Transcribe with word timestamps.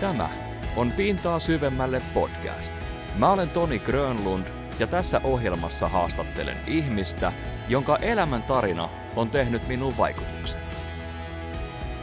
Tämä 0.00 0.30
on 0.76 0.92
Pintaa 0.92 1.38
syvemmälle 1.38 2.02
podcast. 2.14 2.72
Mä 3.18 3.30
olen 3.30 3.50
Toni 3.50 3.78
Grönlund 3.78 4.46
ja 4.78 4.86
tässä 4.86 5.20
ohjelmassa 5.24 5.88
haastattelen 5.88 6.56
ihmistä, 6.66 7.32
jonka 7.68 7.96
elämän 7.96 8.42
tarina 8.42 8.88
on 9.16 9.30
tehnyt 9.30 9.68
minuun 9.68 9.96
vaikutuksen. 9.96 10.60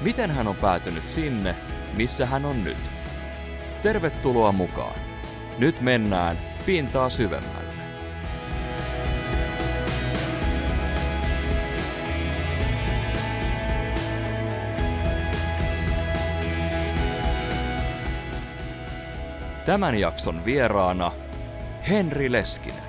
Miten 0.02 0.32
hän 0.32 0.48
on 0.48 0.56
päätynyt 0.56 1.10
sinne, 1.10 1.56
missä 1.96 2.26
hän 2.26 2.46
on 2.46 2.64
nyt? 2.64 2.92
Tervetuloa 3.82 4.52
mukaan. 4.52 5.00
Nyt 5.58 5.82
mennään 5.82 6.38
pintaa 6.66 7.10
syvemmälle. 7.10 7.67
Tämän 19.68 20.00
jakson 20.00 20.46
vieraana 20.46 21.12
Henri 21.90 22.32
Leskinen. 22.32 22.84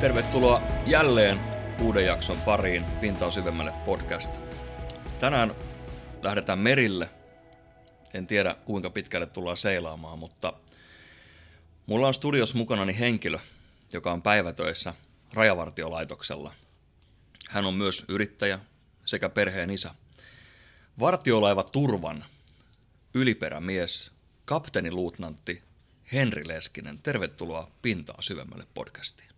Tervetuloa 0.00 0.62
jälleen 0.86 1.40
uuden 1.80 2.06
jakson 2.06 2.40
pariin 2.40 2.84
Pintaa 2.84 3.30
syvemmälle 3.30 3.72
podcast. 3.84 4.32
Tänään 5.20 5.54
lähdetään 6.22 6.58
merille. 6.58 7.10
En 8.14 8.26
tiedä 8.26 8.56
kuinka 8.64 8.90
pitkälle 8.90 9.26
tullaan 9.26 9.56
seilaamaan, 9.56 10.18
mutta 10.18 10.52
mulla 11.86 12.06
on 12.06 12.14
studios 12.14 12.54
mukanani 12.54 12.98
henkilö, 12.98 13.38
joka 13.92 14.12
on 14.12 14.22
päivätöissä 14.22 14.94
rajavartiolaitoksella. 15.34 16.52
Hän 17.50 17.64
on 17.66 17.74
myös 17.74 18.04
yrittäjä 18.08 18.58
sekä 19.04 19.28
perheen 19.28 19.70
isä. 19.70 19.94
Vartiolaiva 21.00 21.62
Turvan 21.62 22.24
yliperämies, 23.14 24.10
kapteeniluutnantti 24.44 25.62
Henri 26.12 26.48
Leskinen. 26.48 26.98
Tervetuloa 26.98 27.70
Pintaa 27.82 28.22
syvemmälle 28.22 28.66
podcastiin. 28.74 29.28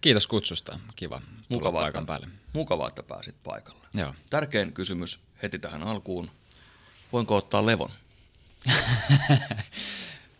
Kiitos 0.00 0.26
kutsusta. 0.26 0.78
Kiva 0.96 1.22
Mukavaa, 1.48 1.82
paikan 1.82 2.02
että, 2.02 2.06
päälle. 2.12 2.28
mukavaa, 2.52 2.88
että 2.88 3.02
pääsit 3.02 3.36
paikalle. 3.44 3.86
Joo. 3.94 4.14
Tärkein 4.30 4.72
kysymys 4.72 5.20
heti 5.42 5.58
tähän 5.58 5.82
alkuun. 5.82 6.30
Voinko 7.12 7.36
ottaa 7.36 7.66
levon? 7.66 7.90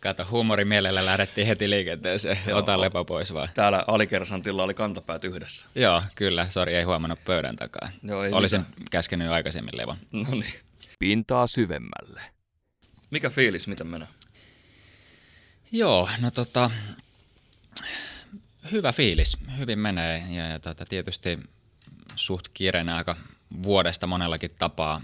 Kato, 0.00 0.27
huumori 0.30 0.64
mielellä 0.64 1.06
lähdettiin 1.06 1.46
heti 1.46 1.70
liikenteeseen. 1.70 2.38
Joo. 2.46 2.58
Ota 2.58 2.80
lepo 2.80 3.04
pois 3.04 3.34
vaan. 3.34 3.48
Täällä 3.54 3.84
alikersantilla 3.86 4.62
oli 4.62 4.74
kantapäät 4.74 5.24
yhdessä. 5.24 5.66
Joo, 5.74 6.02
kyllä. 6.14 6.46
Sori, 6.50 6.74
ei 6.74 6.82
huomannut 6.82 7.24
pöydän 7.24 7.56
takaa. 7.56 7.91
Joo, 8.02 8.24
ei 8.24 8.32
Olisin 8.32 8.60
mitään. 8.60 8.84
käskenyt 8.91 9.30
aikaisemmin 9.30 9.76
levon. 9.76 9.96
No 10.12 10.30
niin. 10.30 10.54
Pintaa 10.98 11.46
syvemmälle. 11.46 12.20
Mikä 13.10 13.30
fiilis, 13.30 13.66
miten 13.66 13.86
menee? 13.86 14.08
Joo, 15.72 16.08
no 16.20 16.30
tota, 16.30 16.70
hyvä 18.72 18.92
fiilis. 18.92 19.36
Hyvin 19.58 19.78
menee 19.78 20.24
ja, 20.30 20.46
ja 20.48 20.58
tota, 20.58 20.84
tietysti 20.84 21.38
suht 22.16 22.46
kiireinen 22.54 22.94
aika 22.94 23.16
vuodesta 23.62 24.06
monellakin 24.06 24.50
tapaa. 24.58 25.02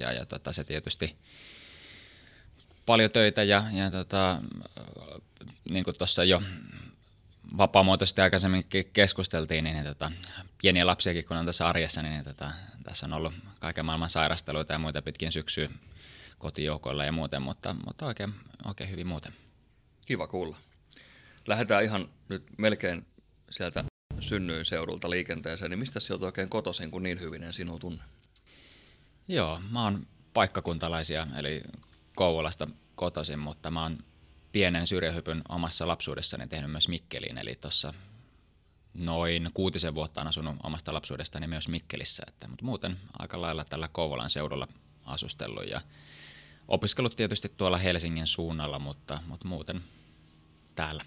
Ja, 0.00 0.12
ja 0.12 0.26
tota, 0.26 0.52
se 0.52 0.64
tietysti 0.64 1.16
paljon 2.86 3.10
töitä 3.10 3.42
ja, 3.42 3.64
ja 3.72 3.90
tota, 3.90 4.42
niin 5.70 5.84
kuin 5.84 5.98
tuossa 5.98 6.24
jo 6.24 6.42
vapaamuotoisesti 7.56 8.20
aikaisemminkin 8.20 8.90
keskusteltiin, 8.92 9.64
niin, 9.64 9.74
niin 9.74 9.84
tota, 9.84 10.12
pieniä 10.62 10.86
lapsiakin 10.86 11.24
kun 11.24 11.36
on 11.36 11.46
tässä 11.46 11.66
arjessa, 11.66 12.02
niin, 12.02 12.12
niin 12.12 12.24
tota, 12.24 12.50
tässä 12.84 13.06
on 13.06 13.12
ollut 13.12 13.34
kaiken 13.60 13.84
maailman 13.84 14.10
sairasteluita 14.10 14.72
ja 14.72 14.78
muita 14.78 15.02
pitkin 15.02 15.32
syksyä 15.32 15.68
kotijoukoilla 16.38 17.04
ja 17.04 17.12
muuten, 17.12 17.42
mutta, 17.42 17.76
mutta 17.86 18.06
oikein, 18.06 18.34
oikein 18.66 18.90
hyvin 18.90 19.06
muuten. 19.06 19.32
Kiva 20.06 20.26
kuulla. 20.26 20.56
Lähdetään 21.46 21.84
ihan 21.84 22.08
nyt 22.28 22.44
melkein 22.58 23.06
sieltä 23.50 23.84
synnyin 24.20 24.64
seudulta 24.64 25.10
liikenteeseen, 25.10 25.70
niin 25.70 25.78
mistä 25.78 26.00
sieltä 26.00 26.26
oikein 26.26 26.48
kotoisin, 26.48 26.90
kun 26.90 27.02
niin 27.02 27.20
hyvin 27.20 27.42
en 27.42 27.52
sinua 27.52 27.78
tunne? 27.78 28.02
Joo, 29.28 29.60
mä 29.70 29.84
oon 29.84 30.06
paikkakuntalaisia, 30.34 31.26
eli 31.36 31.62
Kouvolasta 32.14 32.68
kotoisin, 32.94 33.38
mutta 33.38 33.70
mä 33.70 33.82
oon 33.82 33.98
pienen 34.52 34.86
syrjähypyn 34.86 35.42
omassa 35.48 35.88
lapsuudessani 35.88 36.46
tehnyt 36.46 36.70
myös 36.70 36.88
Mikkeliin, 36.88 37.38
eli 37.38 37.54
tuossa 37.54 37.94
noin 38.94 39.50
kuutisen 39.54 39.94
vuotta 39.94 40.20
on 40.20 40.26
asunut 40.26 40.56
omasta 40.62 40.94
lapsuudestani 40.94 41.46
myös 41.46 41.68
Mikkelissä, 41.68 42.22
että, 42.28 42.48
mutta 42.48 42.64
muuten 42.64 42.96
aika 43.18 43.40
lailla 43.40 43.64
tällä 43.64 43.88
Kouvolan 43.88 44.30
seudulla 44.30 44.68
asustellut 45.04 45.68
ja 45.68 45.80
opiskellut 46.68 47.16
tietysti 47.16 47.48
tuolla 47.48 47.78
Helsingin 47.78 48.26
suunnalla, 48.26 48.78
mutta, 48.78 49.18
mutta 49.26 49.48
muuten 49.48 49.84
täällä. 50.74 51.04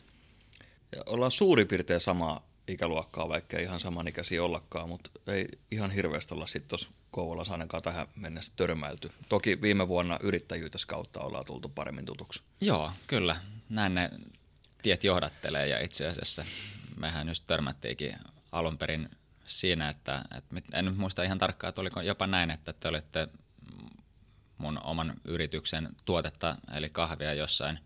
Ja 0.96 1.04
ollaan 1.06 1.32
suurin 1.32 1.68
piirtein 1.68 2.00
samaa 2.00 2.48
ikäluokkaa, 2.68 3.30
vaikka 3.30 3.58
ei 3.58 3.64
ihan 3.64 3.80
samanikäisiä 3.80 4.44
ollakaan, 4.44 4.90
mutta 4.90 5.10
ei 5.28 5.48
ihan 5.72 5.92
hirveästi 5.92 6.34
olla 6.34 6.48
sitten 6.48 6.70
tuossa 6.70 6.90
Kouvolassa 7.12 7.54
ainakaan 7.54 7.84
tähän 7.84 8.08
mennessä 8.16 8.54
törmäilty. 8.56 9.12
Toki 9.30 9.62
viime 9.62 9.88
vuonna 9.88 10.20
yrittäjyytes 10.22 10.86
kautta 10.86 11.20
ollaan 11.20 11.46
tultu 11.46 11.70
paremmin 11.70 12.06
tutuksi. 12.06 12.44
Joo, 12.62 12.92
kyllä. 13.08 13.36
Näin 13.70 13.96
ne 13.96 14.10
tiet 14.82 15.04
johdattelee 15.04 15.68
ja 15.68 15.80
itse 15.80 16.08
asiassa 16.08 16.46
mehän 16.98 17.28
just 17.28 17.44
törmättiinkin 17.48 18.16
alun 18.52 18.78
perin 18.78 19.10
siinä, 19.46 19.90
että, 19.90 20.26
että 20.38 20.56
en 20.74 20.86
nyt 20.86 20.98
muista 20.98 21.24
ihan 21.24 21.38
tarkkaan, 21.38 21.70
että 21.70 21.82
oliko 21.82 22.02
jopa 22.02 22.28
näin, 22.28 22.52
että 22.52 22.74
te 22.74 22.88
olitte 22.88 23.28
mun 24.58 24.84
oman 24.84 25.14
yrityksen 25.26 25.90
tuotetta, 26.06 26.58
eli 26.76 26.90
kahvia 26.90 27.34
jossain 27.34 27.80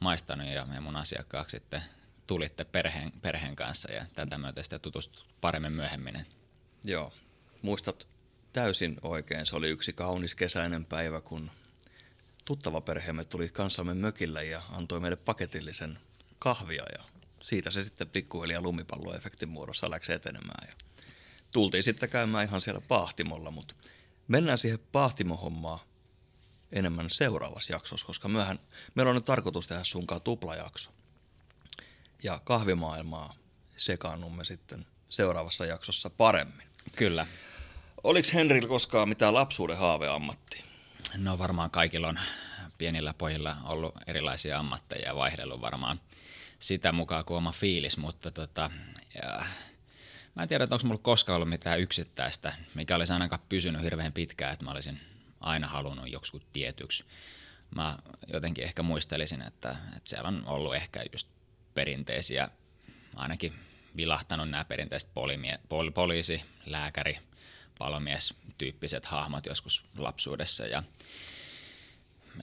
maistanut 0.00 0.46
ja, 0.46 0.66
ja 0.74 0.80
mun 0.80 0.96
asiakkaaksi 0.96 1.56
sitten 1.56 1.82
tulitte 2.32 2.64
perheen, 2.64 3.12
perheen 3.22 3.56
kanssa 3.56 3.92
ja 3.92 4.06
tätä 4.14 4.38
myötä 4.38 4.62
sitten 4.62 4.80
tutustut 4.80 5.26
paremmin 5.40 5.72
myöhemmin. 5.72 6.26
Joo, 6.84 7.12
muistat 7.62 8.08
täysin 8.52 8.96
oikein. 9.02 9.46
Se 9.46 9.56
oli 9.56 9.68
yksi 9.68 9.92
kaunis 9.92 10.34
kesäinen 10.34 10.84
päivä, 10.84 11.20
kun 11.20 11.50
tuttava 12.44 12.80
perheemme 12.80 13.24
tuli 13.24 13.48
kanssamme 13.48 13.94
mökille 13.94 14.44
ja 14.44 14.62
antoi 14.70 15.00
meille 15.00 15.16
paketillisen 15.16 15.98
kahvia 16.38 16.82
ja 16.98 17.04
siitä 17.42 17.70
se 17.70 17.84
sitten 17.84 18.08
pikkuhiljaa 18.08 18.62
lumipalloefektin 18.62 19.48
muodossa 19.48 19.90
läksi 19.90 20.12
etenemään. 20.12 20.68
Ja 20.68 20.72
tultiin 21.50 21.82
sitten 21.82 22.08
käymään 22.08 22.46
ihan 22.48 22.60
siellä 22.60 22.80
pahtimolla, 22.80 23.50
mutta 23.50 23.74
mennään 24.28 24.58
siihen 24.58 24.78
pahtimohommaan 24.92 25.80
enemmän 26.72 27.10
seuraavassa 27.10 27.72
jaksossa, 27.72 28.06
koska 28.06 28.28
myöhän, 28.28 28.60
meillä 28.94 29.10
on 29.10 29.16
nyt 29.16 29.24
tarkoitus 29.24 29.66
tehdä 29.66 29.84
sunkaan 29.84 30.22
tuplajakso. 30.22 30.90
Ja 32.22 32.40
kahvimaailmaa 32.44 33.34
sekaannumme 33.76 34.44
sitten 34.44 34.86
seuraavassa 35.08 35.66
jaksossa 35.66 36.10
paremmin. 36.10 36.66
Kyllä. 36.96 37.26
Oliko 38.04 38.28
Henrillä 38.34 38.68
koskaan 38.68 39.08
mitään 39.08 39.34
lapsuuden 39.34 39.76
haaveammattia? 39.76 40.64
No 41.16 41.38
varmaan 41.38 41.70
kaikilla 41.70 42.08
on 42.08 42.18
pienillä 42.78 43.14
pojilla 43.14 43.56
ollut 43.64 43.94
erilaisia 44.06 44.58
ammatteja 44.58 45.06
ja 45.06 45.16
vaihdellut 45.16 45.60
varmaan 45.60 46.00
sitä 46.58 46.92
mukaan 46.92 47.24
kuin 47.24 47.38
oma 47.38 47.52
fiilis, 47.52 47.96
mutta 47.96 48.30
tota, 48.30 48.70
ja, 49.22 49.44
mä 50.34 50.42
en 50.42 50.48
tiedä, 50.48 50.64
että 50.64 50.74
onko 50.74 50.86
mulla 50.86 51.00
koskaan 51.02 51.36
ollut 51.36 51.48
mitään 51.48 51.80
yksittäistä, 51.80 52.54
mikä 52.74 52.96
olisi 52.96 53.12
ainakaan 53.12 53.42
pysynyt 53.48 53.82
hirveän 53.82 54.12
pitkään, 54.12 54.52
että 54.52 54.64
mä 54.64 54.70
olisin 54.70 55.00
aina 55.40 55.68
halunnut 55.68 56.10
joksikin 56.10 56.48
tietyksi. 56.52 57.04
Mä 57.74 57.98
jotenkin 58.32 58.64
ehkä 58.64 58.82
muistelisin, 58.82 59.42
että, 59.42 59.76
että 59.96 60.10
siellä 60.10 60.28
on 60.28 60.42
ollut 60.46 60.74
ehkä 60.74 61.04
just 61.12 61.28
perinteisiä, 61.74 62.48
ainakin 63.16 63.52
vilahtanut 63.96 64.50
nämä 64.50 64.64
perinteiset 64.64 65.10
polimie, 65.14 65.58
pol, 65.68 65.90
poliisi, 65.90 66.42
lääkäri, 66.66 67.18
palomies 67.78 68.34
tyyppiset 68.58 69.06
hahmot 69.06 69.46
joskus 69.46 69.84
lapsuudessa 69.98 70.66
ja 70.66 70.82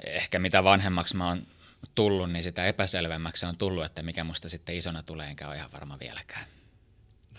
ehkä 0.06 0.40
mitä 0.40 0.64
vanhemmaksi 0.64 1.16
mä 1.16 1.28
oon 1.28 1.48
tullut, 1.96 2.31
niin 2.31 2.44
sitä 2.44 2.66
epäselvemmäksi 2.66 3.40
se 3.40 3.48
on 3.48 3.58
tullut, 3.58 3.86
että 3.86 4.04
mikä 4.04 4.24
musta 4.24 4.50
sitten 4.50 4.76
isona 4.76 5.04
tulee, 5.04 5.28
enkä 5.28 5.48
ole 5.48 5.56
ihan 5.56 5.72
varma 5.72 6.00
vieläkään. 6.00 6.46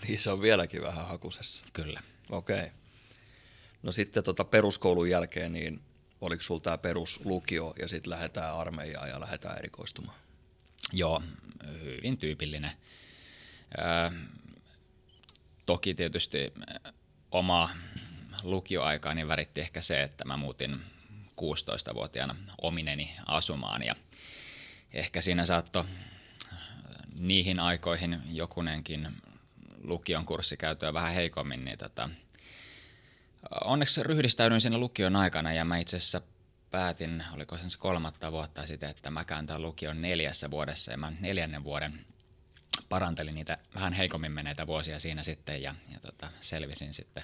Niin 0.07 0.19
se 0.19 0.29
on 0.29 0.41
vieläkin 0.41 0.81
vähän 0.81 1.07
hakusessa. 1.07 1.65
Kyllä. 1.73 2.01
Okei. 2.29 2.57
Okay. 2.57 2.69
No 3.83 3.91
sitten 3.91 4.23
tota 4.23 4.43
peruskoulun 4.45 5.09
jälkeen, 5.09 5.53
niin 5.53 5.81
oliko 6.21 6.43
sulla 6.43 6.61
tämä 6.61 6.77
peruslukio 6.77 7.73
ja 7.79 7.87
sitten 7.87 8.09
lähdetään 8.09 8.55
armeijaan 8.55 9.09
ja 9.09 9.19
lähdetään 9.19 9.57
erikoistumaan? 9.57 10.17
Joo, 10.93 11.23
hyvin 11.83 12.17
tyypillinen. 12.17 12.71
Öö, 13.77 14.19
toki 15.65 15.93
tietysti 15.93 16.53
oma 17.31 17.69
lukioaikaani 18.43 19.27
väritti 19.27 19.61
ehkä 19.61 19.81
se, 19.81 20.03
että 20.03 20.25
mä 20.25 20.37
muutin 20.37 20.81
16-vuotiaana 21.41 22.35
omineni 22.61 23.15
asumaan 23.25 23.83
ja 23.83 23.95
ehkä 24.93 25.21
siinä 25.21 25.45
saattoi 25.45 25.85
niihin 27.15 27.59
aikoihin 27.59 28.21
jokunenkin 28.25 29.07
lukion 29.83 30.25
kurssi 30.25 30.57
käytyä 30.57 30.93
vähän 30.93 31.13
heikommin, 31.13 31.65
niin 31.65 31.77
tota, 31.77 32.09
onneksi 33.63 34.03
ryhdistäydyin 34.03 34.61
siinä 34.61 34.77
lukion 34.77 35.15
aikana 35.15 35.53
ja 35.53 35.65
mä 35.65 35.77
itse 35.77 35.97
asiassa 35.97 36.21
päätin, 36.71 37.23
oliko 37.33 37.57
se 37.57 37.77
kolmatta 37.77 38.31
vuotta 38.31 38.65
sitten, 38.65 38.89
että 38.89 39.11
mä 39.11 39.25
käyn 39.25 39.47
tämän 39.47 39.61
lukion 39.61 40.01
neljässä 40.01 40.51
vuodessa 40.51 40.91
ja 40.91 40.97
mä 40.97 41.13
neljännen 41.19 41.63
vuoden 41.63 42.05
parantelin 42.89 43.35
niitä 43.35 43.57
vähän 43.75 43.93
heikommin 43.93 44.31
meneitä 44.31 44.67
vuosia 44.67 44.99
siinä 44.99 45.23
sitten 45.23 45.61
ja, 45.61 45.75
ja 45.93 45.99
tota, 45.99 46.29
selvisin 46.41 46.93
sitten 46.93 47.23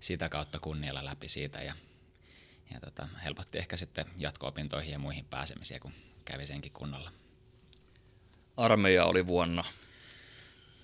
sitä 0.00 0.28
kautta 0.28 0.58
kunnialla 0.58 1.04
läpi 1.04 1.28
siitä 1.28 1.62
ja, 1.62 1.74
ja 2.74 2.80
tota, 2.80 3.08
helpotti 3.24 3.58
ehkä 3.58 3.76
sitten 3.76 4.06
jatko-opintoihin 4.16 4.92
ja 4.92 4.98
muihin 4.98 5.24
pääsemisiä, 5.24 5.80
kun 5.80 5.92
kävi 6.24 6.46
senkin 6.46 6.72
kunnolla. 6.72 7.12
Armeija 8.56 9.04
oli 9.04 9.26
vuonna? 9.26 9.64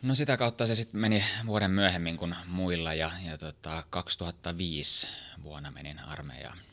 No 0.02 0.14
sitä 0.14 0.37
kautta 0.37 0.66
se 0.66 0.75
sitten 0.75 1.00
meni 1.00 1.25
vuoden 1.46 1.70
myöhemmin 1.70 2.16
kuin 2.16 2.37
muilla 2.46 2.94
ja, 2.94 3.11
ja 3.25 3.38
tota, 3.38 3.84
2005 3.90 5.06
vuonna 5.43 5.70
menin 5.70 5.99
armeijaan. 5.99 6.67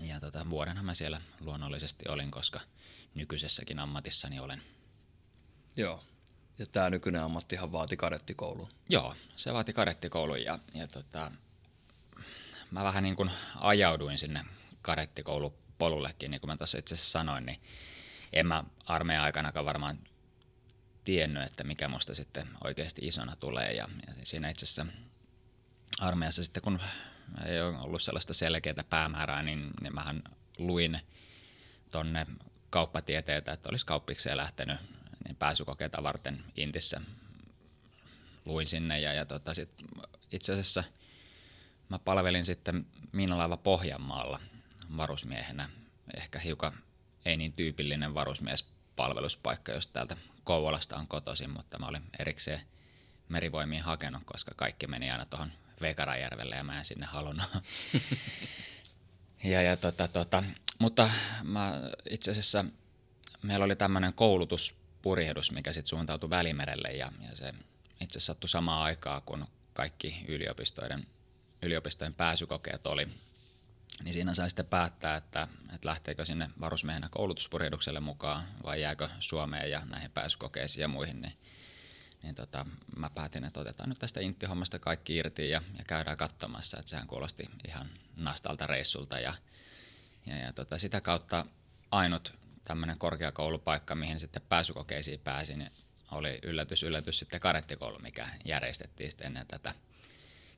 Ja 0.00 0.20
tota, 0.20 0.50
vuodenhan 0.50 0.84
mä 0.86 0.94
siellä 0.94 1.20
luonnollisesti 1.40 2.04
olin, 2.08 2.30
koska 2.30 2.60
nykyisessäkin 3.14 3.78
ammatissani 3.78 4.40
olen. 4.40 4.62
Joo. 5.76 6.04
Ja 6.58 6.66
tämä 6.66 6.90
nykyinen 6.90 7.22
ammattihan 7.22 7.72
vaati 7.72 7.96
kadettikoulun. 7.96 8.68
Joo, 8.88 9.14
se 9.36 9.52
vaati 9.52 9.72
kadettikoulun 9.72 10.42
ja, 10.42 10.58
ja 10.74 10.88
tota, 10.88 11.32
mä 12.70 12.84
vähän 12.84 13.02
niin 13.02 13.16
kuin 13.16 13.30
ajauduin 13.60 14.18
sinne 14.18 14.44
kadettikoulupolullekin, 14.82 16.30
niin 16.30 16.40
kuin 16.40 16.50
mä 16.50 16.56
tässä 16.56 16.78
itse 16.78 16.94
asiassa 16.94 17.10
sanoin, 17.10 17.46
niin 17.46 17.60
en 18.32 18.46
mä 18.46 18.64
armeijan 18.84 19.24
aikanakaan 19.24 19.66
varmaan 19.66 19.98
tiennyt, 21.04 21.42
että 21.42 21.64
mikä 21.64 21.88
musta 21.88 22.14
sitten 22.14 22.48
oikeasti 22.64 23.06
isona 23.06 23.36
tulee. 23.36 23.72
Ja, 23.72 23.88
ja 24.06 24.14
siinä 24.24 24.48
itse 24.48 24.64
asiassa 24.64 24.86
armeijassa 25.98 26.44
sitten, 26.44 26.62
kun 26.62 26.80
ei 27.46 27.60
ole 27.60 27.78
ollut 27.78 28.02
sellaista 28.02 28.34
selkeää 28.34 28.84
päämäärää, 28.90 29.42
niin, 29.42 29.70
niin 29.80 29.94
mähän 29.94 30.22
luin 30.58 31.00
tonne 31.90 32.26
kauppatieteitä, 32.70 33.52
että 33.52 33.68
olisi 33.68 33.86
kauppikseen 33.86 34.36
lähtenyt 34.36 34.76
niin 35.24 35.36
pääsykokeita 35.36 36.02
varten 36.02 36.44
Intissä. 36.56 37.00
Luin 38.44 38.66
sinne 38.66 39.00
ja, 39.00 39.12
ja 39.12 39.26
tota, 39.26 39.54
sit 39.54 39.70
itse 40.32 40.52
asiassa 40.52 40.84
mä 41.88 41.98
palvelin 41.98 42.44
sitten 42.44 42.86
Miinalaiva 43.12 43.56
Pohjanmaalla 43.56 44.40
varusmiehenä. 44.96 45.68
Ehkä 46.16 46.38
hiukan 46.38 46.72
ei 47.24 47.36
niin 47.36 47.52
tyypillinen 47.52 48.14
varusmiespalveluspaikka, 48.14 49.72
jos 49.72 49.88
täältä 49.88 50.16
Kouvolasta 50.44 50.96
on 50.96 51.08
kotoisin, 51.08 51.50
mutta 51.50 51.78
mä 51.78 51.86
olin 51.86 52.02
erikseen 52.18 52.60
merivoimiin 53.28 53.82
hakenut, 53.82 54.22
koska 54.24 54.52
kaikki 54.56 54.86
meni 54.86 55.10
aina 55.10 55.26
tuohon 55.26 55.52
Vekarajärvelle 55.80 56.56
ja 56.56 56.64
mä 56.64 56.78
en 56.78 56.84
sinne 56.84 57.06
halunnut. 57.06 57.48
ja, 59.44 59.62
ja 59.62 59.76
tota, 59.76 60.08
tota, 60.08 60.42
mutta 60.78 61.10
mä 61.42 61.72
itse 62.10 62.30
asiassa 62.30 62.64
meillä 63.42 63.64
oli 63.64 63.76
tämmöinen 63.76 64.12
koulutuspurjehdus, 64.12 65.52
mikä 65.52 65.72
sitten 65.72 65.88
suuntautui 65.88 66.30
Välimerelle 66.30 66.88
ja, 66.88 67.12
ja 67.20 67.36
se 67.36 67.54
itse 68.00 68.18
asiassa 68.18 68.32
sattui 68.32 68.48
samaan 68.48 68.82
aikaan, 68.82 69.22
kun 69.22 69.46
kaikki 69.72 70.24
yliopistojen, 70.28 71.06
yliopistojen 71.62 72.14
pääsykokeet 72.14 72.86
oli. 72.86 73.08
Niin 74.04 74.12
siinä 74.12 74.34
sai 74.34 74.50
sitten 74.50 74.66
päättää, 74.66 75.16
että, 75.16 75.48
että 75.74 75.88
lähteekö 75.88 76.24
sinne 76.24 76.50
varusmiehenä 76.60 77.08
koulutuspurjehdukselle 77.10 78.00
mukaan 78.00 78.42
vai 78.64 78.82
jääkö 78.82 79.08
Suomeen 79.20 79.70
ja 79.70 79.82
näihin 79.84 80.10
pääsykokeisiin 80.10 80.82
ja 80.82 80.88
muihin. 80.88 81.22
Niin 81.22 81.38
niin 82.26 82.34
tota, 82.34 82.66
mä 82.96 83.10
päätin, 83.10 83.44
että 83.44 83.60
otetaan 83.60 83.88
nyt 83.88 83.98
tästä 83.98 84.20
intti-hommasta 84.20 84.78
kaikki 84.78 85.16
irti 85.16 85.50
ja, 85.50 85.62
ja 85.78 85.84
käydään 85.84 86.16
katsomassa, 86.16 86.78
että 86.78 86.90
sehän 86.90 87.06
kuulosti 87.06 87.44
ihan 87.68 87.90
nastalta 88.16 88.66
reissulta 88.66 89.18
ja, 89.18 89.34
ja, 90.26 90.36
ja 90.36 90.52
tota, 90.52 90.78
sitä 90.78 91.00
kautta 91.00 91.46
ainut 91.90 92.32
tämmöinen 92.64 92.98
korkeakoulupaikka, 92.98 93.94
mihin 93.94 94.20
sitten 94.20 94.42
pääsykokeisiin 94.48 95.20
pääsin, 95.20 95.70
oli 96.10 96.38
yllätys, 96.42 96.82
yllätys 96.82 97.18
sitten 97.18 97.40
karettikoulu, 97.40 97.98
mikä 97.98 98.28
järjestettiin 98.44 99.10
sitten 99.10 99.26
ennen 99.26 99.46
tätä 99.46 99.74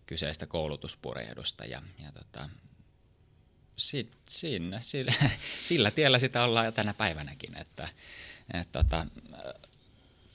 kyseistä 0.06 0.46
koulutuspurehdusta 0.46 1.64
ja, 1.64 1.82
ja 1.98 2.12
tota, 2.12 2.50
si, 3.76 4.10
siinä, 4.28 4.80
sillä, 4.80 5.12
sillä 5.68 5.90
tiellä 5.90 6.18
sitä 6.18 6.44
ollaan 6.44 6.72
tänä 6.72 6.94
päivänäkin, 6.94 7.56
että, 7.56 7.88
että 8.54 8.82
tota, 8.82 9.06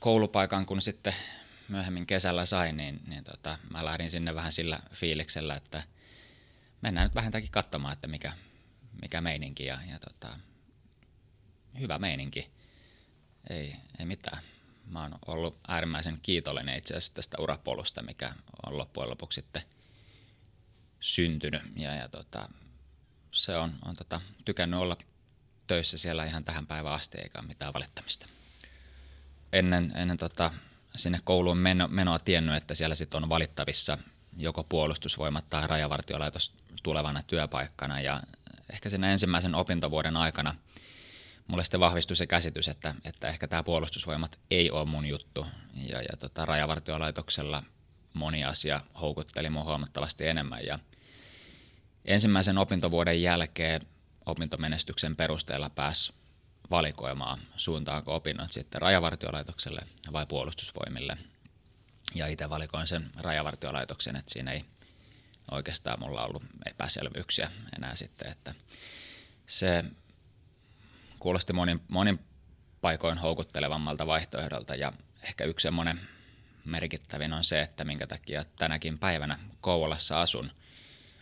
koulupaikan 0.04 0.66
kun 0.66 0.82
sitten 0.82 1.16
myöhemmin 1.70 2.08
kesällä 2.08 2.46
sain, 2.46 2.78
niin, 2.78 3.00
niin 3.08 3.24
tota, 3.24 3.58
mä 3.70 3.86
lähdin 3.86 4.12
sinne 4.12 4.36
vähän 4.36 4.52
sillä 4.52 4.80
fiiliksellä, 4.94 5.56
että 5.56 5.84
mennään 6.82 7.06
nyt 7.06 7.16
vähintäänkin 7.16 7.52
katsomaan, 7.52 7.94
että 7.94 8.08
mikä, 8.08 8.34
mikä 9.02 9.22
meininki 9.22 9.66
ja, 9.66 9.80
ja 9.92 10.00
tota, 10.00 10.40
hyvä 11.80 12.00
meininki. 12.00 12.50
Ei, 13.50 13.76
ei 14.00 14.06
mitään. 14.06 14.44
Mä 14.86 15.02
oon 15.02 15.20
ollut 15.28 15.60
äärimmäisen 15.68 16.20
kiitollinen 16.22 16.78
itse 16.78 16.94
asiassa 16.94 17.14
tästä 17.14 17.38
urapolusta, 17.40 18.04
mikä 18.04 18.34
on 18.66 18.78
loppujen 18.78 19.10
lopuksi 19.10 19.36
sitten 19.36 19.62
syntynyt. 21.00 21.62
Ja, 21.76 21.96
ja 21.96 22.10
tota, 22.10 22.50
se 23.32 23.58
on, 23.58 23.76
on 23.86 23.96
tota, 23.96 24.22
tykännyt 24.46 24.80
olla 24.80 24.98
töissä 25.68 25.98
siellä 25.98 26.26
ihan 26.26 26.44
tähän 26.44 26.68
päivään 26.68 26.96
asti, 26.96 27.18
eikä 27.18 27.42
mitään 27.42 27.74
valittamista 27.74 28.33
ennen, 29.54 29.94
ennen 29.96 30.18
tota, 30.18 30.52
sinne 30.96 31.20
kouluun 31.24 31.58
meno, 31.58 31.88
menoa 31.88 32.20
tiennyt, 32.20 32.56
että 32.56 32.76
siellä 32.76 32.96
sitten 32.96 33.24
on 33.24 33.30
valittavissa 33.30 33.98
joko 34.38 34.64
puolustusvoimat 34.64 35.50
tai 35.50 35.68
rajavartiolaitos 35.68 36.54
tulevana 36.84 37.24
työpaikkana. 37.28 38.02
Ja 38.02 38.22
ehkä 38.74 38.90
siinä 38.90 39.12
ensimmäisen 39.12 39.56
opintovuoden 39.56 40.18
aikana 40.18 40.56
mulle 41.48 41.64
sitten 41.64 41.80
vahvistui 41.80 42.16
se 42.16 42.28
käsitys, 42.28 42.68
että, 42.68 42.96
että 43.04 43.28
ehkä 43.28 43.48
tämä 43.48 43.64
puolustusvoimat 43.64 44.40
ei 44.52 44.72
ole 44.72 44.86
mun 44.86 45.06
juttu. 45.06 45.46
Ja, 45.76 46.02
ja 46.02 46.18
tota, 46.20 46.46
rajavartiolaitoksella 46.46 47.64
moni 48.14 48.44
asia 48.44 48.82
houkutteli 49.02 49.50
mua 49.50 49.64
huomattavasti 49.64 50.28
enemmän. 50.28 50.66
Ja 50.66 50.80
ensimmäisen 52.06 52.58
opintovuoden 52.58 53.22
jälkeen 53.22 53.82
opintomenestyksen 54.26 55.16
perusteella 55.16 55.70
pääsi 55.70 56.14
valikoimaan, 56.72 57.40
suuntaanko 57.58 58.16
opinnot 58.16 58.52
sitten 58.52 58.82
rajavartiolaitokselle 58.82 59.82
vai 60.12 60.26
puolustusvoimille. 60.26 61.18
Ja 62.16 62.28
itse 62.28 62.50
valikoin 62.50 62.88
sen 62.88 63.12
rajavartiolaitoksen, 63.18 64.16
että 64.16 64.34
siinä 64.34 64.52
ei 64.52 64.66
oikeastaan 65.52 66.00
mulla 66.00 66.26
ollut 66.26 66.44
epäselvyyksiä 66.66 67.52
enää 67.78 67.96
sitten, 67.96 68.32
että 68.32 68.56
se 69.48 69.84
kuulosti 71.20 71.54
monin, 71.54 71.82
monin 71.88 72.20
paikoin 72.82 73.18
houkuttelevammalta 73.18 74.08
vaihtoehdolta 74.08 74.76
ja 74.76 74.94
ehkä 75.22 75.44
yksi 75.44 75.64
semmoinen 75.64 76.00
merkittävin 76.66 77.34
on 77.34 77.44
se, 77.44 77.62
että 77.62 77.84
minkä 77.84 78.08
takia 78.08 78.46
tänäkin 78.58 79.00
päivänä 79.00 79.40
Kouvolassa 79.62 80.22
asun, 80.22 80.52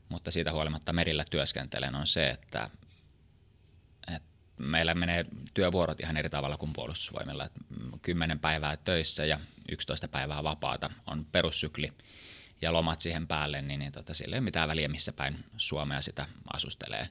mutta 0.09 0.31
siitä 0.31 0.51
huolimatta 0.51 0.93
merillä 0.93 1.25
työskentelen, 1.31 1.95
on 1.95 2.07
se, 2.07 2.29
että 2.29 2.69
meillä 4.61 4.93
menee 4.93 5.25
työvuorot 5.53 5.99
ihan 5.99 6.17
eri 6.17 6.29
tavalla 6.29 6.57
kuin 6.57 6.73
puolustusvoimilla. 6.73 7.49
Kymmenen 8.01 8.39
päivää 8.39 8.77
töissä 8.77 9.25
ja 9.25 9.39
11 9.71 10.07
päivää 10.07 10.43
vapaata 10.43 10.89
on 11.07 11.25
perussykli 11.25 11.93
ja 12.61 12.73
lomat 12.73 13.01
siihen 13.01 13.27
päälle, 13.27 13.61
niin, 13.61 13.79
niin 13.79 13.91
tota, 13.91 14.13
sillä 14.13 14.35
ei 14.35 14.39
ole 14.39 14.43
mitään 14.43 14.69
väliä, 14.69 14.87
missä 14.87 15.13
päin 15.13 15.45
Suomea 15.57 16.01
sitä 16.01 16.25
asustelee. 16.53 17.09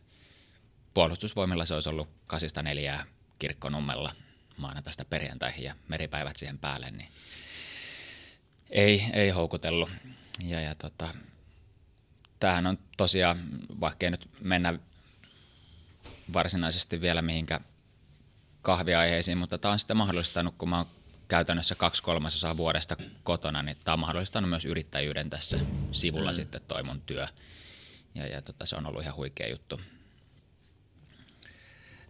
Puolustusvoimilla 0.94 1.66
se 1.66 1.74
olisi 1.74 1.88
ollut 1.88 2.08
kasista 2.26 2.62
neljää 2.62 3.04
kirkkonummella 3.38 4.14
maanantaista 4.56 5.04
perjantaihin 5.04 5.64
ja 5.64 5.74
meripäivät 5.88 6.36
siihen 6.36 6.58
päälle, 6.58 6.90
niin 6.90 7.08
ei, 8.70 9.04
ei 9.12 9.30
houkutellut. 9.30 9.90
Ja, 10.44 10.60
ja 10.60 10.74
tota, 10.74 11.14
tämähän 12.40 12.66
on 12.66 12.78
tosiaan, 12.96 13.48
vaikka 13.80 14.06
ei 14.06 14.10
nyt 14.10 14.28
mennä 14.40 14.78
varsinaisesti 16.32 17.00
vielä 17.00 17.22
mihinkä 17.22 17.60
kahviaiheisiin, 18.62 19.38
mutta 19.38 19.58
tämä 19.58 19.72
on 19.72 19.78
sitten 19.78 19.96
mahdollistanut, 19.96 20.54
kun 20.58 20.68
mä 20.68 20.76
oon 20.76 20.86
käytännössä 21.28 21.74
kaksi 21.74 22.02
kolmasosaa 22.02 22.56
vuodesta 22.56 22.96
kotona, 23.22 23.62
niin 23.62 23.76
tämä 23.84 23.92
on 23.92 23.98
mahdollistanut 23.98 24.50
myös 24.50 24.64
yrittäjyyden 24.64 25.30
tässä 25.30 25.58
sivulla 25.92 26.30
mm. 26.30 26.34
sitten 26.34 26.60
toi 26.68 26.82
mun 26.82 27.00
työ. 27.00 27.26
Ja, 28.14 28.26
ja 28.26 28.42
tota, 28.42 28.66
se 28.66 28.76
on 28.76 28.86
ollut 28.86 29.02
ihan 29.02 29.16
huikea 29.16 29.50
juttu. 29.50 29.80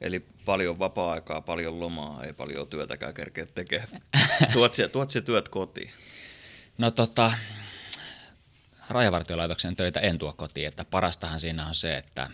Eli 0.00 0.20
paljon 0.44 0.78
vapaa-aikaa, 0.78 1.40
paljon 1.40 1.80
lomaa, 1.80 2.24
ei 2.24 2.32
paljon 2.32 2.68
työtäkään 2.68 3.14
kerkeä 3.14 3.46
tekemään. 3.46 3.88
tuot, 4.52 4.74
se, 4.74 4.88
tuot 4.88 5.10
se 5.10 5.20
työt 5.20 5.48
kotiin? 5.48 5.90
No 6.78 6.90
tota, 6.90 7.32
rajavartiolaitoksen 8.88 9.76
töitä 9.76 10.00
en 10.00 10.18
tuo 10.18 10.32
kotiin, 10.32 10.68
että 10.68 10.84
parastahan 10.84 11.40
siinä 11.40 11.66
on 11.66 11.74
se, 11.74 11.96
että 11.96 12.30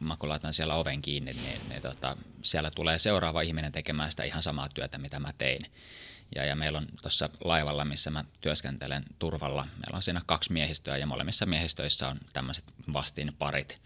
mä 0.00 0.16
kun 0.16 0.28
laitan 0.28 0.52
siellä 0.52 0.74
oven 0.74 1.02
kiinni, 1.02 1.32
niin, 1.32 1.68
niin 1.68 1.82
tota, 1.82 2.16
siellä 2.42 2.70
tulee 2.70 2.98
seuraava 2.98 3.40
ihminen 3.40 3.72
tekemään 3.72 4.10
sitä 4.10 4.24
ihan 4.24 4.42
samaa 4.42 4.68
työtä, 4.68 4.98
mitä 4.98 5.20
mä 5.20 5.32
tein. 5.38 5.72
Ja, 6.34 6.44
ja 6.44 6.56
meillä 6.56 6.78
on 6.78 6.86
tuossa 7.02 7.30
laivalla, 7.44 7.84
missä 7.84 8.10
mä 8.10 8.24
työskentelen 8.40 9.04
turvalla, 9.18 9.62
meillä 9.64 9.96
on 9.96 10.02
siinä 10.02 10.22
kaksi 10.26 10.52
miehistöä 10.52 10.96
ja 10.96 11.06
molemmissa 11.06 11.46
miehistöissä 11.46 12.08
on 12.08 12.18
tämmöiset 12.32 12.64
vastinparit 12.92 13.78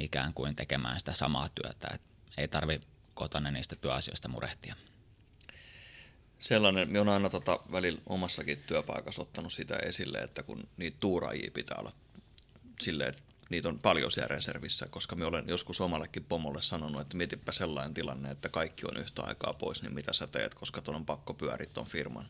ikään 0.00 0.34
kuin 0.34 0.54
tekemään 0.54 0.98
sitä 0.98 1.14
samaa 1.14 1.48
työtä. 1.48 1.88
Et 1.94 2.02
ei 2.36 2.48
tarvi 2.48 2.80
kotona 3.14 3.50
niistä 3.50 3.76
työasioista 3.76 4.28
murehtia. 4.28 4.76
Sellainen, 6.38 6.90
me 6.90 7.00
on 7.00 7.08
aina 7.08 7.30
tota 7.30 7.60
välillä 7.72 8.00
omassakin 8.06 8.58
työpaikassa 8.66 9.22
ottanut 9.22 9.52
sitä 9.52 9.76
esille, 9.76 10.18
että 10.18 10.42
kun 10.42 10.68
niitä 10.76 10.96
tuuraajia 11.00 11.50
pitää 11.54 11.76
olla 11.80 11.92
silleen, 12.80 13.14
niitä 13.50 13.68
on 13.68 13.78
paljon 13.78 14.12
siellä 14.12 14.28
reservissä, 14.28 14.86
koska 14.90 15.16
me 15.16 15.24
olen 15.24 15.44
joskus 15.48 15.80
omallekin 15.80 16.24
pomolle 16.24 16.62
sanonut, 16.62 17.00
että 17.00 17.16
mietipä 17.16 17.52
sellainen 17.52 17.94
tilanne, 17.94 18.30
että 18.30 18.48
kaikki 18.48 18.86
on 18.86 18.96
yhtä 18.96 19.22
aikaa 19.22 19.52
pois, 19.54 19.82
niin 19.82 19.94
mitä 19.94 20.12
sä 20.12 20.26
teet, 20.26 20.54
koska 20.54 20.82
tuon 20.82 20.96
on 20.96 21.06
pakko 21.06 21.34
pyöriä 21.34 21.66
ton 21.72 21.86
firman. 21.86 22.28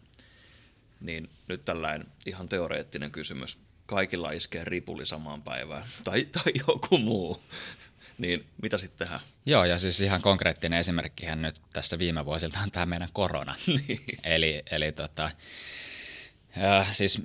Niin 1.01 1.31
nyt 1.49 1.65
tällainen 1.65 2.07
ihan 2.27 2.49
teoreettinen 2.49 3.11
kysymys. 3.11 3.59
Kaikilla 3.87 4.31
iskee 4.31 4.65
ripuli 4.65 5.07
samaan 5.07 5.43
päivään 5.43 5.87
tai, 6.05 6.25
tai 6.25 6.53
joku 6.69 6.99
muu. 6.99 7.43
niin 8.19 8.47
mitä 8.63 8.79
sitten 8.79 9.07
tehdään? 9.07 9.27
Joo, 9.47 9.65
ja 9.65 9.79
siis 9.79 10.01
ihan 10.01 10.23
konkreettinen 10.23 10.79
esimerkkihän 10.79 11.43
nyt 11.43 11.61
tässä 11.73 11.99
viime 11.99 12.25
vuosilta 12.25 12.59
on 12.59 12.71
tämä 12.71 12.87
meidän 12.87 13.09
korona. 13.13 13.55
niin. 13.89 14.01
Eli, 14.25 14.63
eli 14.71 14.93
tota, 14.93 15.31
äh, 16.59 16.93
siis 16.93 17.23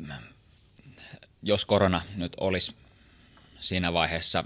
jos 1.43 1.65
korona 1.65 2.01
nyt 2.15 2.33
olisi 2.39 2.75
siinä 3.61 3.93
vaiheessa, 3.93 4.43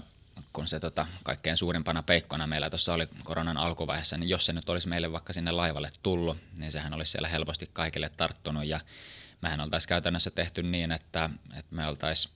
kun 0.52 0.66
se 0.66 0.80
tota, 0.80 1.06
kaikkein 1.22 1.56
suurimpana 1.56 2.02
peikkona 2.02 2.46
meillä 2.46 2.70
tuossa 2.70 2.94
oli 2.94 3.08
koronan 3.24 3.56
alkuvaiheessa, 3.56 4.16
niin 4.16 4.28
jos 4.28 4.46
se 4.46 4.52
nyt 4.52 4.68
olisi 4.68 4.88
meille 4.88 5.12
vaikka 5.12 5.32
sinne 5.32 5.50
laivalle 5.50 5.92
tullut, 6.02 6.36
niin 6.58 6.72
sehän 6.72 6.94
olisi 6.94 7.12
siellä 7.12 7.28
helposti 7.28 7.70
kaikille 7.72 8.10
tarttunut 8.16 8.64
ja 8.64 8.80
mehän 9.42 9.60
oltaisiin 9.60 9.88
käytännössä 9.88 10.30
tehty 10.30 10.62
niin, 10.62 10.92
että, 10.92 11.30
että 11.58 11.74
me 11.74 11.86
oltaisiin 11.86 12.34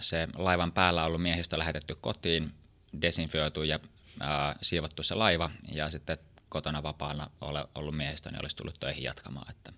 se 0.00 0.28
laivan 0.34 0.72
päällä 0.72 1.04
ollut 1.04 1.22
miehistö 1.22 1.58
lähetetty 1.58 1.94
kotiin, 1.94 2.54
desinfioitu 3.02 3.62
ja 3.62 3.80
ää, 4.20 4.56
siivottu 4.62 5.02
se 5.02 5.14
laiva 5.14 5.50
ja 5.72 5.88
sitten 5.88 6.18
kotona 6.48 6.82
vapaana 6.82 7.30
ole, 7.40 7.66
ollut 7.74 7.96
miehistö, 7.96 8.30
niin 8.30 8.42
olisi 8.42 8.56
tullut 8.56 8.80
töihin 8.80 9.02
jatkamaan, 9.02 9.50
että, 9.50 9.72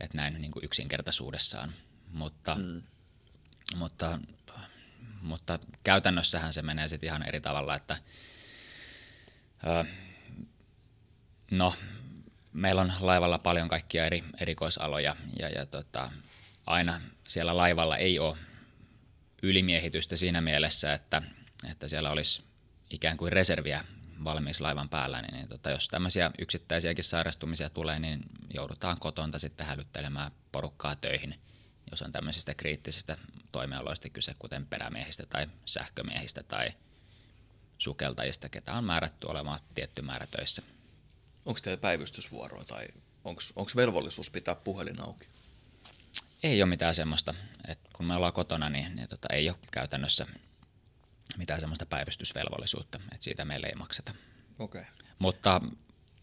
että 0.00 0.16
näin 0.16 0.40
niin 0.40 0.52
kuin 0.52 0.64
yksinkertaisuudessaan. 0.64 1.72
Mutta, 2.12 2.54
mm. 2.54 2.82
mutta 3.76 4.18
mutta 5.20 5.58
käytännössähän 5.84 6.52
se 6.52 6.62
menee 6.62 6.88
sitten 6.88 7.06
ihan 7.06 7.28
eri 7.28 7.40
tavalla, 7.40 7.74
että 7.74 7.98
ö, 9.66 9.84
no, 11.50 11.74
meillä 12.52 12.80
on 12.80 12.92
laivalla 13.00 13.38
paljon 13.38 13.68
kaikkia 13.68 14.06
eri 14.06 14.24
erikoisaloja 14.40 15.16
ja, 15.38 15.48
ja 15.48 15.66
tota, 15.66 16.10
aina 16.66 17.00
siellä 17.28 17.56
laivalla 17.56 17.96
ei 17.96 18.18
ole 18.18 18.36
ylimiehitystä 19.42 20.16
siinä 20.16 20.40
mielessä, 20.40 20.92
että, 20.92 21.22
että 21.70 21.88
siellä 21.88 22.10
olisi 22.10 22.42
ikään 22.90 23.16
kuin 23.16 23.32
reserviä 23.32 23.84
valmiiksi 24.24 24.62
laivan 24.62 24.88
päällä, 24.88 25.22
niin, 25.22 25.34
niin 25.34 25.48
tota, 25.48 25.70
jos 25.70 25.88
tämmöisiä 25.88 26.30
yksittäisiäkin 26.38 27.04
sairastumisia 27.04 27.70
tulee, 27.70 27.98
niin 27.98 28.20
joudutaan 28.54 29.00
kotonta 29.00 29.38
sitten 29.38 29.66
hälyttelemään 29.66 30.32
porukkaa 30.52 30.96
töihin– 30.96 31.34
jos 31.90 32.02
on 32.02 32.12
tämmöisistä 32.12 32.54
kriittisistä 32.54 33.16
toimialoista 33.52 34.08
kyse, 34.08 34.34
kuten 34.38 34.66
perämiehistä 34.66 35.26
tai 35.26 35.46
sähkömiehistä 35.64 36.42
tai 36.42 36.72
sukeltajista, 37.78 38.48
ketä 38.48 38.74
on 38.74 38.84
määrätty 38.84 39.26
olemaan 39.26 39.60
tietty 39.74 40.02
määrä 40.02 40.26
töissä. 40.26 40.62
Onko 41.46 41.60
teillä 41.60 41.80
päivystysvuoroa 41.80 42.64
tai 42.64 42.86
onko 43.24 43.70
velvollisuus 43.76 44.30
pitää 44.30 44.54
puhelin 44.54 45.00
auki? 45.00 45.26
Ei 46.42 46.62
ole 46.62 46.68
mitään 46.68 46.94
semmoista. 46.94 47.34
että 47.68 47.88
kun 47.92 48.06
me 48.06 48.14
ollaan 48.14 48.32
kotona, 48.32 48.70
niin, 48.70 48.96
niin 48.96 49.08
tota, 49.08 49.28
ei 49.32 49.48
ole 49.48 49.56
käytännössä 49.70 50.26
mitään 51.36 51.60
semmoista 51.60 51.86
päivystysvelvollisuutta, 51.86 53.00
että 53.12 53.24
siitä 53.24 53.44
meille 53.44 53.66
ei 53.66 53.74
makseta. 53.74 54.14
Okay. 54.58 54.84
Mutta, 55.18 55.60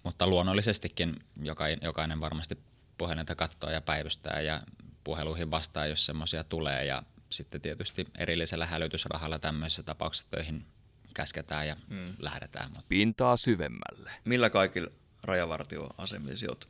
mutta 0.04 0.28
luonnollisestikin 0.28 1.16
jokainen, 1.42 1.80
jokainen 1.82 2.20
varmasti 2.20 2.58
puhelinta 2.98 3.36
katsoo 3.36 3.70
ja 3.70 3.82
päivystää 3.82 4.42
ja 4.42 4.62
puheluihin 5.08 5.52
vastaan, 5.52 5.90
jos 5.90 6.06
semmoisia 6.06 6.44
tulee. 6.44 6.86
Ja 6.86 7.04
sitten 7.30 7.62
tietysti 7.62 8.08
erillisellä 8.18 8.66
hälytysrahalla 8.66 9.40
tämmöisissä 9.40 9.84
tapauksissa 9.84 10.28
töihin 10.32 10.66
käsketään 11.14 11.68
ja 11.68 11.76
mm. 11.90 12.06
lähdetään. 12.20 12.72
Pintaa 12.90 13.38
syvemmälle. 13.38 14.12
Millä 14.26 14.50
kaikilla 14.50 14.92
rajavartioasemilla 15.24 16.48
olet 16.48 16.68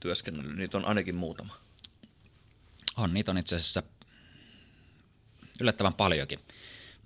työskennellyt? 0.00 0.56
Niitä 0.56 0.78
on 0.78 0.84
ainakin 0.84 1.16
muutama. 1.16 1.56
On, 2.96 3.14
niitä 3.14 3.30
on 3.30 3.38
itse 3.38 3.56
asiassa 3.56 3.82
yllättävän 5.60 5.94
paljonkin. 5.94 6.38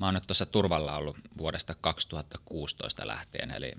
Mä 0.01 0.07
oon 0.07 0.15
nyt 0.15 0.27
tuossa 0.27 0.47
turvalla 0.47 0.97
ollut 0.97 1.17
vuodesta 1.39 1.75
2016 1.75 3.07
lähtien, 3.07 3.51
eli 3.51 3.73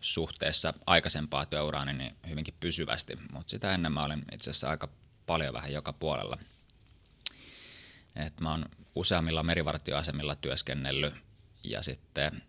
suhteessa 0.00 0.74
aikaisempaa 0.86 1.46
työuraani 1.46 1.92
niin 1.92 2.16
hyvinkin 2.28 2.54
pysyvästi, 2.60 3.18
mutta 3.32 3.50
sitä 3.50 3.74
ennen 3.74 3.92
mä 3.92 4.04
olin 4.04 4.22
itse 4.32 4.50
asiassa 4.50 4.70
aika 4.70 4.88
paljon 5.28 5.54
vähän 5.54 5.72
joka 5.72 5.92
puolella. 5.92 6.38
Et 8.16 8.40
mä 8.40 8.50
oon 8.50 8.64
useammilla 8.94 9.42
merivartioasemilla 9.42 10.36
työskennellyt 10.36 11.14
ja 11.64 11.82
sitten, 11.82 12.42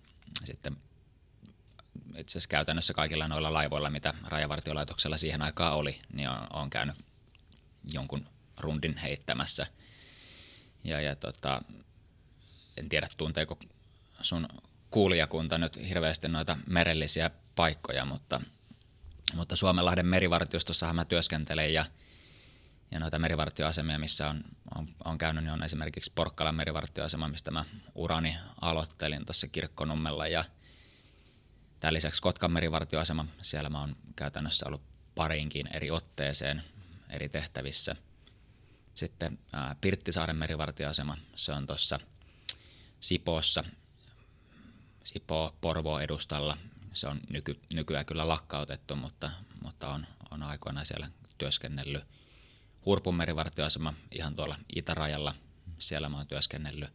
sitten 0.43 0.77
itse 2.17 2.31
asiassa 2.31 2.49
käytännössä 2.49 2.93
kaikilla 2.93 3.27
noilla 3.27 3.53
laivoilla, 3.53 3.89
mitä 3.89 4.13
rajavartiolaitoksella 4.27 5.17
siihen 5.17 5.41
aikaan 5.41 5.73
oli, 5.73 5.99
niin 6.13 6.29
on, 6.29 6.47
on 6.53 6.69
käynyt 6.69 6.95
jonkun 7.83 8.25
rundin 8.57 8.97
heittämässä. 8.97 9.67
Ja, 10.83 11.01
ja 11.01 11.15
tota, 11.15 11.61
en 12.77 12.89
tiedä 12.89 13.07
tunteeko 13.17 13.59
sun 14.21 14.47
kuulijakunta 14.89 15.57
nyt 15.57 15.89
hirveästi 15.89 16.27
noita 16.27 16.57
merellisiä 16.67 17.31
paikkoja, 17.55 18.05
mutta, 18.05 18.41
mutta 19.35 19.55
Suomenlahden 19.55 20.05
merivartiostossahan 20.05 20.95
mä 20.95 21.05
työskentelen 21.05 21.73
ja– 21.73 21.85
ja 22.91 22.99
noita 22.99 23.19
merivartioasemia, 23.19 23.99
missä 23.99 24.29
on, 24.29 24.43
on, 24.75 24.87
on 25.05 25.17
käynyt, 25.17 25.43
niin 25.43 25.53
on 25.53 25.63
esimerkiksi 25.63 26.11
Porkkalan 26.15 26.55
merivartioasema, 26.55 27.27
mistä 27.27 27.51
mä 27.51 27.65
urani 27.95 28.37
aloittelin 28.61 29.25
tuossa 29.25 29.47
Kirkkonummella 29.47 30.27
ja 30.27 30.43
tämän 31.79 31.93
lisäksi 31.93 32.21
Kotkan 32.21 32.51
merivartioasema, 32.51 33.25
siellä 33.41 33.69
mä 33.69 33.79
oon 33.79 33.95
käytännössä 34.15 34.65
ollut 34.67 34.81
pariinkin 35.15 35.75
eri 35.75 35.91
otteeseen 35.91 36.63
eri 37.09 37.29
tehtävissä. 37.29 37.95
Sitten 38.95 39.39
ää, 39.53 39.75
Pirttisaaren 39.81 40.35
merivartioasema, 40.35 41.17
se 41.35 41.51
on 41.51 41.67
tuossa 41.67 41.99
Sipoossa, 42.99 43.63
Sipoo 45.03 45.57
Porvo 45.61 45.99
edustalla. 45.99 46.57
Se 46.93 47.07
on 47.07 47.19
nyky, 47.29 47.59
nykyään 47.73 48.05
kyllä 48.05 48.27
lakkautettu, 48.27 48.95
mutta, 48.95 49.31
mutta 49.63 49.89
on, 49.89 50.07
on 50.31 50.43
aikoinaan 50.43 50.85
siellä 50.85 51.09
työskennellyt– 51.37 52.03
Hurpun 52.85 53.15
merivartioasema 53.15 53.93
ihan 54.11 54.35
tuolla 54.35 54.55
itärajalla, 54.75 55.35
siellä 55.79 56.09
mä 56.09 56.17
oon 56.17 56.27
työskennellyt. 56.27 56.89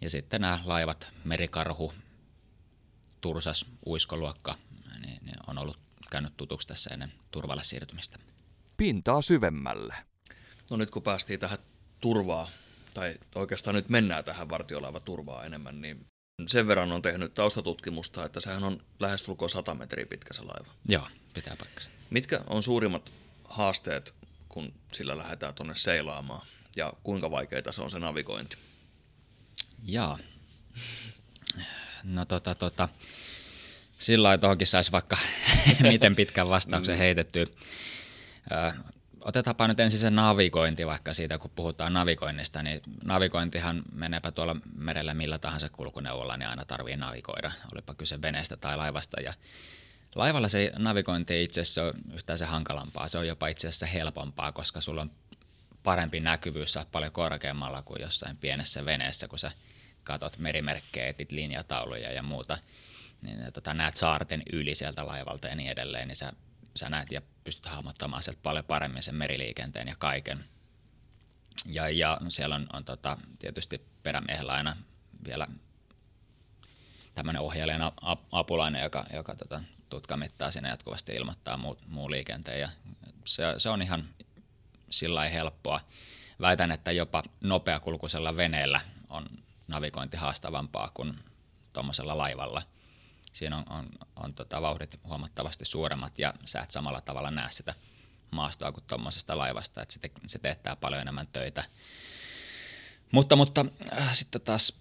Ja 0.00 0.10
sitten 0.10 0.40
nämä 0.40 0.60
laivat, 0.64 1.08
Merikarhu, 1.24 1.94
Tursas, 3.20 3.66
Uiskoluokka, 3.86 4.58
niin, 5.00 5.24
niin 5.24 5.36
on 5.46 5.58
ollut 5.58 5.78
käynyt 6.10 6.36
tutuksi 6.36 6.68
tässä 6.68 6.90
ennen 6.92 7.12
turvalle 7.30 7.64
siirtymistä. 7.64 8.18
Pintaa 8.76 9.22
syvemmälle. 9.22 9.94
No 10.70 10.76
nyt 10.76 10.90
kun 10.90 11.02
päästiin 11.02 11.40
tähän 11.40 11.58
turvaa, 12.00 12.48
tai 12.94 13.18
oikeastaan 13.34 13.74
nyt 13.74 13.88
mennään 13.88 14.24
tähän 14.24 14.48
vartiolaiva 14.48 15.00
turvaa 15.00 15.44
enemmän, 15.44 15.80
niin 15.80 16.06
sen 16.46 16.66
verran 16.66 16.92
on 16.92 17.02
tehnyt 17.02 17.34
taustatutkimusta, 17.34 18.24
että 18.24 18.40
sehän 18.40 18.64
on 18.64 18.82
lähestulkoon 19.00 19.50
100 19.50 19.74
metriä 19.74 20.06
pitkä 20.06 20.34
se 20.34 20.42
laiva. 20.42 20.74
Joo, 20.88 21.08
pitää 21.34 21.56
paikkansa. 21.56 21.90
Mitkä 22.10 22.40
on 22.46 22.62
suurimmat 22.62 23.12
haasteet 23.44 24.14
kun 24.54 24.72
sillä 24.92 25.18
lähdetään 25.18 25.54
tuonne 25.54 25.76
seilaamaan? 25.76 26.46
Ja 26.76 26.92
kuinka 27.02 27.30
vaikeita 27.30 27.72
se 27.72 27.82
on 27.82 27.90
se 27.90 27.98
navigointi? 27.98 28.56
Jaa. 29.82 30.18
No 32.04 32.24
tota, 32.24 32.54
tota, 32.54 32.88
sillä 33.98 34.22
lailla 34.22 34.40
tuohonkin 34.40 34.66
saisi 34.66 34.92
vaikka 34.92 35.18
miten 35.92 36.16
pitkän 36.16 36.48
vastauksen 36.48 36.94
mm. 36.94 36.98
heitettyä. 36.98 37.46
otetaanpa 39.20 39.68
nyt 39.68 39.80
ensin 39.80 39.98
se 39.98 40.10
navigointi 40.10 40.86
vaikka 40.86 41.14
siitä, 41.14 41.38
kun 41.38 41.50
puhutaan 41.54 41.92
navigoinnista, 41.92 42.62
niin 42.62 42.80
navigointihan 43.04 43.82
meneepä 43.92 44.30
tuolla 44.30 44.56
merellä 44.76 45.14
millä 45.14 45.38
tahansa 45.38 45.68
kulkuneuvolla, 45.68 46.36
niin 46.36 46.48
aina 46.48 46.64
tarvii 46.64 46.96
navigoida, 46.96 47.52
olipa 47.72 47.94
kyse 47.94 48.22
veneestä 48.22 48.56
tai 48.56 48.76
laivasta. 48.76 49.20
Ja 49.20 49.34
Laivalla 50.14 50.48
se 50.48 50.72
navigointi 50.78 51.42
itse 51.42 51.60
asiassa 51.60 51.82
ole 51.82 51.94
yhtään 52.14 52.38
se 52.38 52.44
hankalampaa, 52.44 53.08
se 53.08 53.18
on 53.18 53.26
jopa 53.26 53.48
itse 53.48 53.68
asiassa 53.68 53.86
helpompaa, 53.86 54.52
koska 54.52 54.80
sulla 54.80 55.00
on 55.00 55.10
parempi 55.82 56.20
näkyvyys, 56.20 56.72
sä 56.72 56.86
paljon 56.92 57.12
korkeammalla 57.12 57.82
kuin 57.82 58.02
jossain 58.02 58.36
pienessä 58.36 58.84
veneessä, 58.84 59.28
kun 59.28 59.38
sä 59.38 59.50
katot 60.04 60.38
merimerkkejä, 60.38 61.06
etit 61.06 61.32
linjatauluja 61.32 62.12
ja 62.12 62.22
muuta, 62.22 62.58
niin 63.22 63.52
tota, 63.52 63.74
näet 63.74 63.96
saarten 63.96 64.42
yli 64.52 64.74
sieltä 64.74 65.06
laivalta 65.06 65.48
ja 65.48 65.54
niin 65.54 65.70
edelleen, 65.70 66.08
niin 66.08 66.16
sä 66.16 66.32
sä 66.76 66.88
näet 66.88 67.12
ja 67.12 67.22
pystyt 67.44 67.66
hahmottamaan 67.66 68.22
sieltä 68.22 68.40
paljon 68.42 68.64
paremmin 68.64 69.02
sen 69.02 69.14
meriliikenteen 69.14 69.88
ja 69.88 69.96
kaiken. 69.98 70.44
Ja, 71.66 71.88
ja 71.88 72.20
siellä 72.28 72.54
on, 72.54 72.66
on 72.72 72.84
tota, 72.84 73.18
tietysti 73.38 73.86
perämiehellä 74.02 74.52
aina 74.52 74.76
vielä 75.24 75.46
tämmöinen 77.14 77.42
ohjailijan 77.42 77.92
apulainen, 78.32 78.82
joka, 78.82 79.06
joka 79.12 79.36
tota, 79.36 79.62
tutkamittaa 79.90 80.50
sinne 80.50 80.68
jatkuvasti 80.68 81.12
ilmoittaa 81.12 81.56
muu, 81.56 81.78
muu 81.86 82.10
liikenteen. 82.10 82.60
Ja 82.60 82.68
se, 83.24 83.42
se 83.58 83.68
on 83.68 83.82
ihan 83.82 84.08
sillä 84.90 85.28
helppoa. 85.28 85.80
Väitän, 86.40 86.70
että 86.70 86.92
jopa 86.92 87.22
nopeakulkuisella 87.40 88.36
veneellä 88.36 88.80
on 89.10 89.26
navigointi 89.68 90.16
haastavampaa 90.16 90.90
kuin 90.94 91.18
tuommoisella 91.72 92.18
laivalla. 92.18 92.62
Siinä 93.32 93.56
on, 93.56 93.64
on, 93.70 93.88
on 94.16 94.34
tota, 94.34 94.62
vauhdit 94.62 95.00
huomattavasti 95.04 95.64
suuremmat 95.64 96.18
ja 96.18 96.34
sä 96.44 96.60
et 96.60 96.70
samalla 96.70 97.00
tavalla 97.00 97.30
näe 97.30 97.50
sitä 97.50 97.74
maastoa 98.30 98.72
kuin 98.72 98.84
tuommoisesta 98.86 99.38
laivasta, 99.38 99.82
että 99.82 99.94
se, 99.94 100.00
te, 100.00 100.10
se 100.26 100.38
teettää 100.38 100.76
paljon 100.76 101.02
enemmän 101.02 101.26
töitä. 101.32 101.64
Mutta, 103.12 103.36
mutta 103.36 103.64
äh, 103.92 104.14
sitten 104.14 104.40
taas 104.40 104.78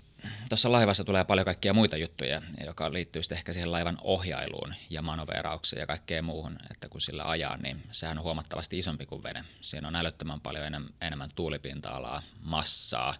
tuossa 0.49 0.71
laivassa 0.71 1.03
tulee 1.03 1.23
paljon 1.23 1.45
kaikkia 1.45 1.73
muita 1.73 1.97
juttuja, 1.97 2.41
joka 2.65 2.93
liittyy 2.93 3.23
sitten 3.23 3.37
ehkä 3.37 3.53
siihen 3.53 3.71
laivan 3.71 3.97
ohjailuun 4.01 4.75
ja 4.89 5.01
manoveraukseen 5.01 5.79
ja 5.79 5.87
kaikkeen 5.87 6.25
muuhun, 6.25 6.57
että 6.71 6.89
kun 6.89 7.01
sillä 7.01 7.29
ajaa, 7.29 7.57
niin 7.57 7.83
sehän 7.91 8.17
on 8.17 8.23
huomattavasti 8.23 8.77
isompi 8.77 9.05
kuin 9.05 9.23
vene. 9.23 9.43
Siinä 9.61 9.87
on 9.87 9.95
älyttömän 9.95 10.41
paljon 10.41 10.65
enemmän, 10.65 10.93
enemmän 11.01 11.29
tuulipinta-alaa, 11.35 12.21
massaa 12.41 13.15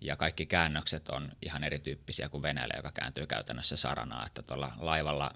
ja 0.00 0.16
kaikki 0.16 0.46
käännökset 0.46 1.08
on 1.08 1.32
ihan 1.42 1.64
erityyppisiä 1.64 2.28
kuin 2.28 2.42
veneellä, 2.42 2.74
joka 2.76 2.92
kääntyy 2.92 3.26
käytännössä 3.26 3.76
saranaa, 3.76 4.26
että 4.26 4.42
tuolla 4.42 4.72
laivalla 4.76 5.30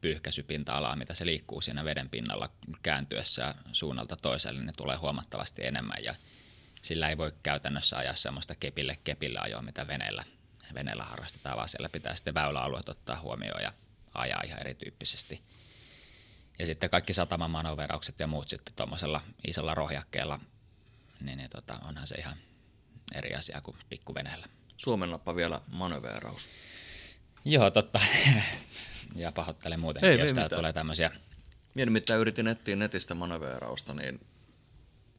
pyyhkäisypinta-alaa, 0.00 0.96
mitä 0.96 1.14
se 1.14 1.26
liikkuu 1.26 1.60
siinä 1.60 1.84
veden 1.84 2.10
pinnalla 2.10 2.50
kääntyessä 2.82 3.54
suunnalta 3.72 4.16
toiselle, 4.16 4.60
niin 4.60 4.76
tulee 4.76 4.96
huomattavasti 4.96 5.66
enemmän 5.66 6.04
ja 6.04 6.14
sillä 6.82 7.08
ei 7.08 7.18
voi 7.18 7.32
käytännössä 7.42 7.96
ajaa 7.96 8.14
semmoista 8.14 8.54
kepille 8.54 8.98
kepille 9.04 9.38
ajoa, 9.38 9.62
mitä 9.62 9.86
veneellä, 9.86 10.24
veneellä 10.74 11.04
harrastetaan, 11.04 11.56
vaan 11.56 11.68
siellä 11.68 11.88
pitää 11.88 12.14
sitten 12.14 12.34
väyläalueet 12.34 12.88
ottaa 12.88 13.20
huomioon 13.20 13.62
ja 13.62 13.72
ajaa 14.14 14.42
ihan 14.44 14.60
erityyppisesti. 14.60 15.42
Ja 16.58 16.66
sitten 16.66 16.90
kaikki 16.90 17.12
sataman 17.12 17.50
manoveraukset 17.50 18.20
ja 18.20 18.26
muut 18.26 18.48
sitten 18.48 18.74
tuommoisella 18.74 19.20
isolla 19.46 19.74
rohjakkeella, 19.74 20.40
niin, 21.20 21.38
niin 21.38 21.50
tota, 21.50 21.78
onhan 21.84 22.06
se 22.06 22.14
ihan 22.14 22.36
eri 23.14 23.34
asia 23.34 23.60
kuin 23.60 23.76
pikkuveneellä. 23.88 24.46
Suomennappa 24.76 25.36
vielä 25.36 25.60
manoveraus. 25.66 26.48
Joo, 27.44 27.70
totta. 27.70 28.00
ja 29.14 29.32
pahoittelen 29.32 29.80
muutenkin, 29.80 30.10
ei, 30.10 30.18
jos 30.18 30.34
täällä 30.34 30.56
tulee 30.56 30.72
tämmöisiä. 30.72 31.10
Minä 31.74 31.84
nimittäin 31.84 32.20
yritin 32.20 32.48
etsiä 32.48 32.76
netistä 32.76 33.14
manoveerausta, 33.14 33.94
niin 33.94 34.20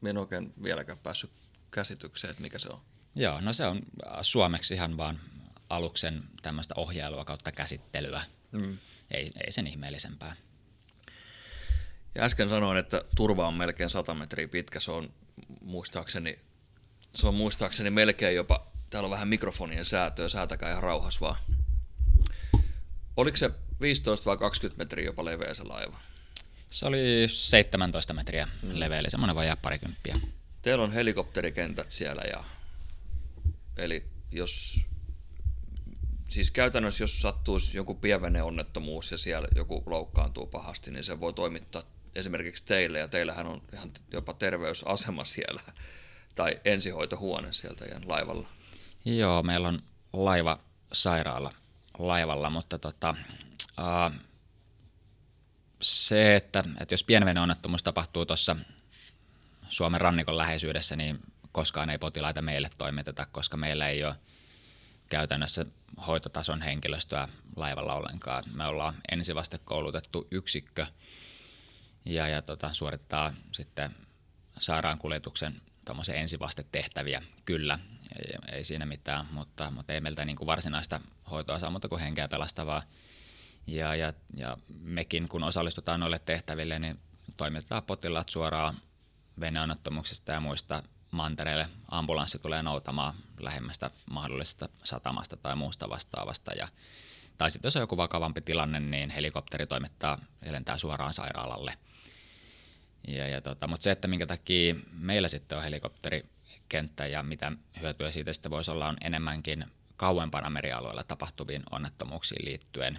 minä 0.00 0.10
en 0.10 0.16
oikein 0.16 0.52
vieläkään 0.62 0.98
päässyt 0.98 1.30
käsitykseen, 1.70 2.30
että 2.30 2.42
mikä 2.42 2.58
se 2.58 2.68
on. 2.68 2.80
Joo, 3.14 3.40
no 3.40 3.52
se 3.52 3.66
on 3.66 3.80
suomeksi 4.22 4.74
ihan 4.74 4.96
vaan 4.96 5.20
aluksen 5.68 6.22
tämmöistä 6.42 6.74
ohjailua 6.76 7.24
kautta 7.24 7.52
käsittelyä. 7.52 8.22
Mm. 8.52 8.78
Ei, 9.10 9.32
ei 9.44 9.52
sen 9.52 9.66
ihmeellisempää. 9.66 10.36
Ja 12.14 12.24
äsken 12.24 12.48
sanoin, 12.48 12.78
että 12.78 13.04
turva 13.16 13.48
on 13.48 13.54
melkein 13.54 13.90
100 13.90 14.14
metriä 14.14 14.48
pitkä. 14.48 14.80
Se 14.80 14.90
on 14.90 15.12
muistaakseni, 15.60 16.38
se 17.14 17.26
on 17.26 17.34
muistaakseni 17.34 17.90
melkein 17.90 18.36
jopa, 18.36 18.66
täällä 18.90 19.06
on 19.06 19.10
vähän 19.10 19.28
mikrofonien 19.28 19.84
säätöä, 19.84 20.28
säätäkää 20.28 20.70
ihan 20.70 20.82
rauhas 20.82 21.20
vaan. 21.20 21.36
Oliko 23.16 23.36
se 23.36 23.50
15 23.80 24.26
vai 24.26 24.36
20 24.36 24.84
metriä 24.84 25.04
jopa 25.04 25.24
leveä 25.24 25.54
se 25.54 25.64
laiva? 25.64 26.00
Se 26.70 26.86
oli 26.86 27.28
17 27.28 28.14
metriä 28.14 28.48
mm. 28.62 28.70
leveä, 28.72 28.98
eli 28.98 29.10
semmoinen 29.10 29.36
vajaa 29.36 29.56
parikymppiä. 29.56 30.16
Teillä 30.62 30.84
on 30.84 30.92
helikopterikentät 30.92 31.90
siellä 31.90 32.22
ja 32.22 32.44
eli 33.76 34.04
jos 34.30 34.80
siis 36.28 36.50
käytännössä 36.50 37.04
jos 37.04 37.20
sattuisi 37.20 37.76
joku 37.76 37.94
onnettomuus 38.42 39.10
ja 39.10 39.18
siellä 39.18 39.48
joku 39.56 39.82
loukkaantuu 39.86 40.46
pahasti, 40.46 40.90
niin 40.90 41.04
se 41.04 41.20
voi 41.20 41.32
toimittaa 41.32 41.82
esimerkiksi 42.14 42.66
teille 42.66 42.98
ja 42.98 43.08
teillähän 43.08 43.46
on 43.46 43.62
ihan 43.72 43.90
jopa 44.12 44.34
terveysasema 44.34 45.24
siellä 45.24 45.60
tai 46.34 46.60
ensihoitohuone 46.64 47.52
sieltä 47.52 47.84
ihan 47.84 48.08
laivalla. 48.08 48.48
Joo, 49.04 49.42
meillä 49.42 49.68
on 49.68 49.82
laiva 50.12 50.58
sairaala 50.92 51.52
laivalla, 51.98 52.50
mutta 52.50 52.78
tota, 52.78 53.14
uh, 53.78 54.20
se, 55.82 56.36
että, 56.36 56.64
että 56.80 56.94
jos 56.94 57.04
onnettomuus 57.42 57.82
tapahtuu 57.82 58.26
tuossa 58.26 58.56
Suomen 59.70 60.00
rannikon 60.00 60.36
läheisyydessä, 60.36 60.96
niin 60.96 61.18
koskaan 61.52 61.90
ei 61.90 61.98
potilaita 61.98 62.42
meille 62.42 62.70
toimiteta, 62.78 63.26
koska 63.32 63.56
meillä 63.56 63.88
ei 63.88 64.04
ole 64.04 64.16
käytännössä 65.10 65.66
hoitotason 66.06 66.62
henkilöstöä 66.62 67.28
laivalla 67.56 67.94
ollenkaan. 67.94 68.44
Me 68.54 68.66
ollaan 68.66 68.94
ensivastekoulutettu 69.12 70.28
yksikkö 70.30 70.86
ja, 72.04 72.28
ja 72.28 72.42
tota, 72.42 72.72
suorittaa 72.72 73.32
sitten 73.52 73.90
sairaankuljetuksen 74.58 75.60
ensivastetehtäviä, 76.14 77.22
kyllä, 77.44 77.78
ei, 78.16 78.56
ei 78.56 78.64
siinä 78.64 78.86
mitään, 78.86 79.26
mutta, 79.30 79.70
mutta 79.70 79.92
ei 79.92 80.00
meiltä 80.00 80.24
niin 80.24 80.36
kuin 80.36 80.46
varsinaista 80.46 81.00
hoitoa 81.30 81.58
saa 81.58 81.70
muuta 81.70 81.88
kuin 81.88 82.00
henkeä 82.00 82.28
pelastavaa. 82.28 82.82
Ja, 83.66 83.94
ja, 83.94 84.12
ja 84.36 84.56
mekin, 84.80 85.28
kun 85.28 85.42
osallistutaan 85.42 86.00
noille 86.00 86.18
tehtäville, 86.18 86.78
niin 86.78 87.00
toimitetaan 87.36 87.82
potilaat 87.82 88.28
suoraan 88.28 88.76
veneonnettomuuksista 89.40 90.32
ja 90.32 90.40
muista 90.40 90.82
mantereille. 91.10 91.68
Ambulanssi 91.88 92.38
tulee 92.38 92.62
noutamaan 92.62 93.14
lähemmästä 93.40 93.90
mahdollisesta 94.10 94.68
satamasta 94.84 95.36
tai 95.36 95.56
muusta 95.56 95.88
vastaavasta. 95.88 96.52
Ja, 96.52 96.68
tai 97.38 97.50
sitten 97.50 97.66
jos 97.66 97.76
on 97.76 97.82
joku 97.82 97.96
vakavampi 97.96 98.40
tilanne, 98.40 98.80
niin 98.80 99.10
helikopteri 99.10 99.66
toimittaa 99.66 100.18
ja 100.44 100.52
lentää 100.52 100.78
suoraan 100.78 101.12
sairaalalle. 101.12 101.78
Ja, 103.08 103.28
ja 103.28 103.40
tota, 103.40 103.66
mutta 103.66 103.84
se, 103.84 103.90
että 103.90 104.08
minkä 104.08 104.26
takia 104.26 104.74
meillä 104.92 105.28
sitten 105.28 105.58
on 105.58 105.64
helikopterikenttä 105.64 107.06
ja 107.06 107.22
mitä 107.22 107.52
hyötyä 107.80 108.10
siitä 108.10 108.32
sitten 108.32 108.50
voisi 108.50 108.70
olla, 108.70 108.88
on 108.88 108.96
enemmänkin 109.00 109.66
kauempana 109.96 110.50
merialueella 110.50 111.04
tapahtuviin 111.04 111.62
onnettomuuksiin 111.70 112.44
liittyen 112.44 112.98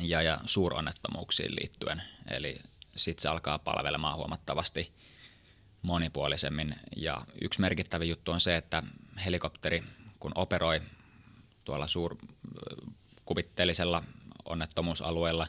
ja, 0.00 0.22
ja 0.22 0.38
suuronnettomuuksiin 0.46 1.56
liittyen. 1.56 2.02
Eli 2.30 2.60
sitten 2.96 3.22
se 3.22 3.28
alkaa 3.28 3.58
palvelemaan 3.58 4.16
huomattavasti 4.16 4.92
monipuolisemmin. 5.82 6.76
Ja 6.96 7.26
yksi 7.40 7.60
merkittävä 7.60 8.04
juttu 8.04 8.30
on 8.30 8.40
se, 8.40 8.56
että 8.56 8.82
helikopteri, 9.24 9.84
kun 10.20 10.32
operoi 10.34 10.82
tuolla 11.64 11.88
suurkuvitteellisella 11.88 14.02
onnettomuusalueella, 14.44 15.46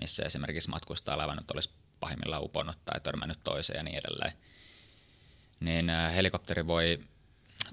missä 0.00 0.22
esimerkiksi 0.22 0.70
matkustajalaiva 0.70 1.34
nyt 1.34 1.50
olisi 1.50 1.70
pahimmillaan 2.00 2.44
uponnut 2.44 2.76
tai 2.84 3.00
törmännyt 3.00 3.38
toiseen 3.44 3.76
ja 3.76 3.82
niin 3.82 3.98
edelleen, 3.98 4.32
niin 5.60 5.88
helikopteri 6.14 6.66
voi 6.66 6.98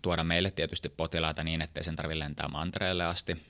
tuoda 0.02 0.24
meille 0.24 0.52
tietysti 0.52 0.90
potilaita 0.90 1.44
niin, 1.44 1.62
ettei 1.62 1.84
sen 1.84 1.96
tarvitse 1.96 2.20
lentää 2.20 2.48
mantereelle 2.48 3.06
asti, 3.06 3.46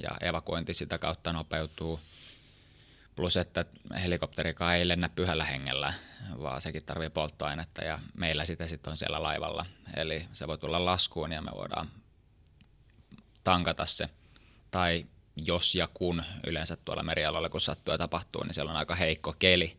ja 0.00 0.10
evakuointi 0.20 0.74
sitä 0.74 0.98
kautta 0.98 1.32
nopeutuu– 1.32 2.00
Plus, 3.20 3.36
että 3.36 3.64
helikopterikaan 4.02 4.76
ei 4.76 4.88
lennä 4.88 5.08
pyhällä 5.08 5.44
hengellä, 5.44 5.92
vaan 6.42 6.60
sekin 6.60 6.84
tarvii 6.84 7.10
polttoainetta 7.10 7.84
ja 7.84 7.98
meillä 8.14 8.44
sitä 8.44 8.66
sitten 8.66 8.90
on 8.90 8.96
siellä 8.96 9.22
laivalla. 9.22 9.66
Eli 9.96 10.26
se 10.32 10.46
voi 10.46 10.58
tulla 10.58 10.84
laskuun 10.84 11.32
ja 11.32 11.42
me 11.42 11.50
voidaan 11.54 11.90
tankata 13.44 13.86
se. 13.86 14.08
Tai 14.70 15.06
jos 15.36 15.74
ja 15.74 15.88
kun 15.94 16.22
yleensä 16.46 16.76
tuolla 16.76 17.02
merialueella, 17.02 17.48
kun 17.48 17.60
sattuu 17.60 17.94
ja 17.94 17.98
tapahtuu, 17.98 18.42
niin 18.42 18.54
siellä 18.54 18.70
on 18.70 18.76
aika 18.76 18.94
heikko 18.94 19.34
keli, 19.38 19.78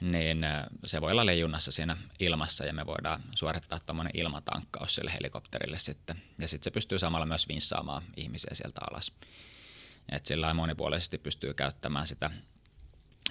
niin 0.00 0.38
se 0.84 1.00
voi 1.00 1.12
olla 1.12 1.26
leijunnassa 1.26 1.72
siinä 1.72 1.96
ilmassa 2.18 2.64
ja 2.64 2.72
me 2.72 2.86
voidaan 2.86 3.22
suorittaa 3.34 3.80
tuommoinen 3.80 4.16
ilmatankkaus 4.16 4.94
sille 4.94 5.12
helikopterille 5.12 5.78
sitten. 5.78 6.22
Ja 6.38 6.48
sitten 6.48 6.64
se 6.64 6.70
pystyy 6.70 6.98
samalla 6.98 7.26
myös 7.26 7.48
vinssaamaan 7.48 8.02
ihmisiä 8.16 8.54
sieltä 8.54 8.80
alas 8.90 9.12
että 10.12 10.28
sillä 10.28 10.54
monipuolisesti 10.54 11.18
pystyy 11.18 11.54
käyttämään 11.54 12.06
sitä. 12.06 12.30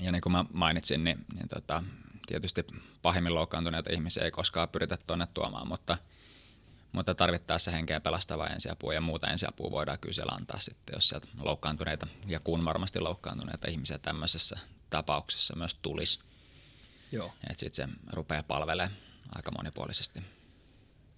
Ja 0.02 0.12
niin 0.12 0.22
kuin 0.22 0.34
mä 0.34 0.46
mainitsin, 0.54 1.04
niin, 1.04 1.26
niin 1.34 1.50
tota, 1.50 1.84
tietysti 2.28 2.66
pahimmin 3.02 3.36
loukkaantuneita 3.36 3.94
ihmisiä 3.94 4.24
ei 4.24 4.32
koskaan 4.32 4.70
pyritä 4.70 4.98
tuonne 5.08 5.28
tuomaan, 5.34 5.68
mutta, 5.68 5.98
mutta 6.92 7.16
tarvittaessa 7.16 7.72
henkeä 7.72 8.00
pelastava 8.00 8.48
ensiapua 8.48 8.94
ja 8.94 9.02
muuta 9.02 9.28
ensiapua 9.28 9.72
voidaan 9.72 10.00
kyllä 10.00 10.14
siellä 10.14 10.36
antaa 10.40 10.60
sitten, 10.60 10.94
jos 10.94 11.10
sieltä 11.10 11.28
loukkaantuneita 11.40 12.08
ja 12.28 12.40
kun 12.40 12.66
varmasti 12.66 13.00
loukkaantuneita 13.00 13.68
ihmisiä 13.68 13.98
tämmöisessä 13.98 14.60
tapauksessa 14.90 15.56
myös 15.56 15.76
tulisi. 15.82 16.20
Joo. 17.12 17.34
Että 17.50 17.60
sitten 17.60 17.90
se 17.90 17.96
rupeaa 18.14 18.44
palvelemaan 18.44 18.98
aika 19.36 19.52
monipuolisesti. 19.52 20.22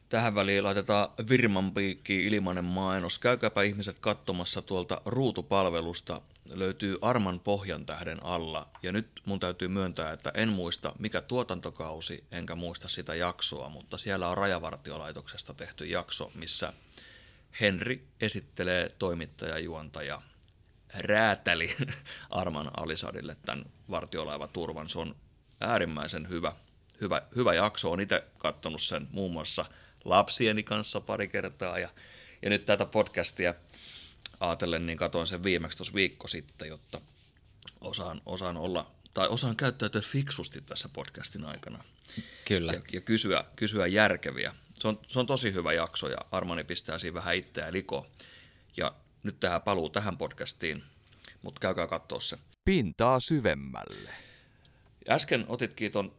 Tähän 0.09 0.35
väliin 0.35 0.63
laitetaan 0.63 1.09
Virman 1.29 1.73
piikkiin 1.73 2.33
ilmainen 2.33 2.65
mainos. 2.65 3.19
Käykääpä 3.19 3.61
ihmiset 3.61 3.99
katsomassa 3.99 4.61
tuolta 4.61 5.01
ruutupalvelusta. 5.05 6.21
Löytyy 6.53 6.97
Arman 7.01 7.39
pohjan 7.39 7.85
tähden 7.85 8.23
alla. 8.23 8.69
Ja 8.83 8.91
nyt 8.91 9.21
mun 9.25 9.39
täytyy 9.39 9.67
myöntää, 9.67 10.11
että 10.11 10.31
en 10.33 10.49
muista 10.49 10.93
mikä 10.99 11.21
tuotantokausi, 11.21 12.23
enkä 12.31 12.55
muista 12.55 12.89
sitä 12.89 13.15
jaksoa, 13.15 13.69
mutta 13.69 13.97
siellä 13.97 14.29
on 14.29 14.37
Rajavartiolaitoksesta 14.37 15.53
tehty 15.53 15.85
jakso, 15.85 16.31
missä 16.35 16.73
Henri 17.61 18.07
esittelee 18.21 18.95
toimittajajuontaja 18.99 20.21
räätäli 20.93 21.75
Arman 22.29 22.71
Alisadille 22.77 23.37
tämän 23.45 23.65
vartiolaivaturvan. 23.91 24.89
Se 24.89 24.99
on 24.99 25.15
äärimmäisen 25.61 26.29
hyvä, 26.29 26.53
hyvä, 27.01 27.21
hyvä 27.35 27.53
jakso. 27.53 27.91
Olen 27.91 28.03
itse 28.03 28.23
katsonut 28.37 28.81
sen 28.81 29.07
muun 29.11 29.31
muassa 29.31 29.65
lapsieni 30.07 30.63
kanssa 30.63 31.01
pari 31.01 31.27
kertaa 31.27 31.79
ja, 31.79 31.89
ja 32.41 32.49
nyt 32.49 32.65
tätä 32.65 32.85
podcastia 32.85 33.53
ajatellen, 34.39 34.85
niin 34.85 34.97
katoin 34.97 35.27
sen 35.27 35.43
viimeksi 35.43 35.77
tuossa 35.77 35.93
viikko 35.93 36.27
sitten, 36.27 36.67
jotta 36.67 37.01
osaan, 37.81 38.21
osaan 38.25 38.57
olla 38.57 38.91
tai 39.13 39.27
osaan 39.27 39.55
käyttäytyä 39.55 40.01
fiksusti 40.01 40.61
tässä 40.61 40.89
podcastin 40.89 41.45
aikana. 41.45 41.83
Kyllä. 42.45 42.73
Ja, 42.73 42.81
ja 42.93 43.01
kysyä, 43.01 43.45
kysyä 43.55 43.87
järkeviä. 43.87 44.55
Se 44.79 44.87
on, 44.87 44.99
se 45.07 45.19
on 45.19 45.27
tosi 45.27 45.53
hyvä 45.53 45.73
jakso 45.73 46.09
ja 46.09 46.17
Armani 46.31 46.63
pistää 46.63 46.99
siinä 46.99 47.13
vähän 47.13 47.35
itseä 47.35 47.73
likoon. 47.73 48.05
Ja 48.77 48.95
nyt 49.23 49.39
tähän 49.39 49.61
paluu 49.61 49.89
tähän 49.89 50.17
podcastiin, 50.17 50.83
mutta 51.41 51.59
käykää 51.59 51.87
katsoa 51.87 52.19
se. 52.19 52.37
Pintaa 52.65 53.19
syvemmälle. 53.19 54.09
Äsken 55.09 55.45
otitkin 55.47 55.91
ton 55.91 56.15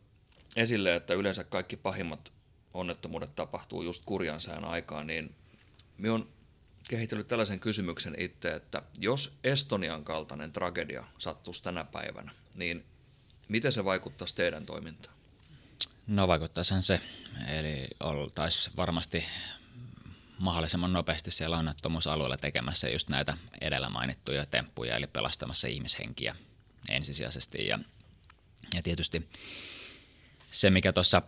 esille, 0.57 0.94
että 0.94 1.14
yleensä 1.14 1.44
kaikki 1.44 1.77
pahimmat 1.77 2.33
onnettomuudet 2.78 3.34
tapahtuu 3.34 3.82
just 3.82 4.02
kurjan 4.06 4.40
sään 4.40 4.64
aikaan, 4.64 5.06
niin 5.06 5.34
me 5.98 6.10
on 6.10 6.28
kehitellyt 6.88 7.28
tällaisen 7.28 7.60
kysymyksen 7.60 8.14
itse, 8.18 8.48
että 8.48 8.82
jos 8.98 9.38
Estonian 9.44 10.04
kaltainen 10.04 10.52
tragedia 10.52 11.04
sattuisi 11.18 11.62
tänä 11.62 11.84
päivänä, 11.84 12.32
niin 12.54 12.84
miten 13.48 13.72
se 13.72 13.84
vaikuttaisi 13.84 14.34
teidän 14.34 14.66
toimintaan? 14.66 15.14
No 16.06 16.28
vaikuttaisihan 16.28 16.82
se. 16.82 17.00
Eli 17.48 17.88
oltaisiin 18.00 18.76
varmasti 18.76 19.24
mahdollisimman 20.38 20.92
nopeasti 20.92 21.30
siellä 21.30 21.58
onnettomuusalueella 21.58 22.36
tekemässä 22.36 22.88
just 22.88 23.08
näitä 23.08 23.36
edellä 23.60 23.88
mainittuja 23.88 24.46
temppuja, 24.46 24.96
eli 24.96 25.06
pelastamassa 25.06 25.68
ihmishenkiä 25.68 26.36
ensisijaisesti. 26.88 27.66
Ja, 27.66 27.78
ja 28.74 28.82
tietysti 28.82 29.28
se, 30.50 30.70
mikä 30.70 30.92
tuossa 30.92 31.22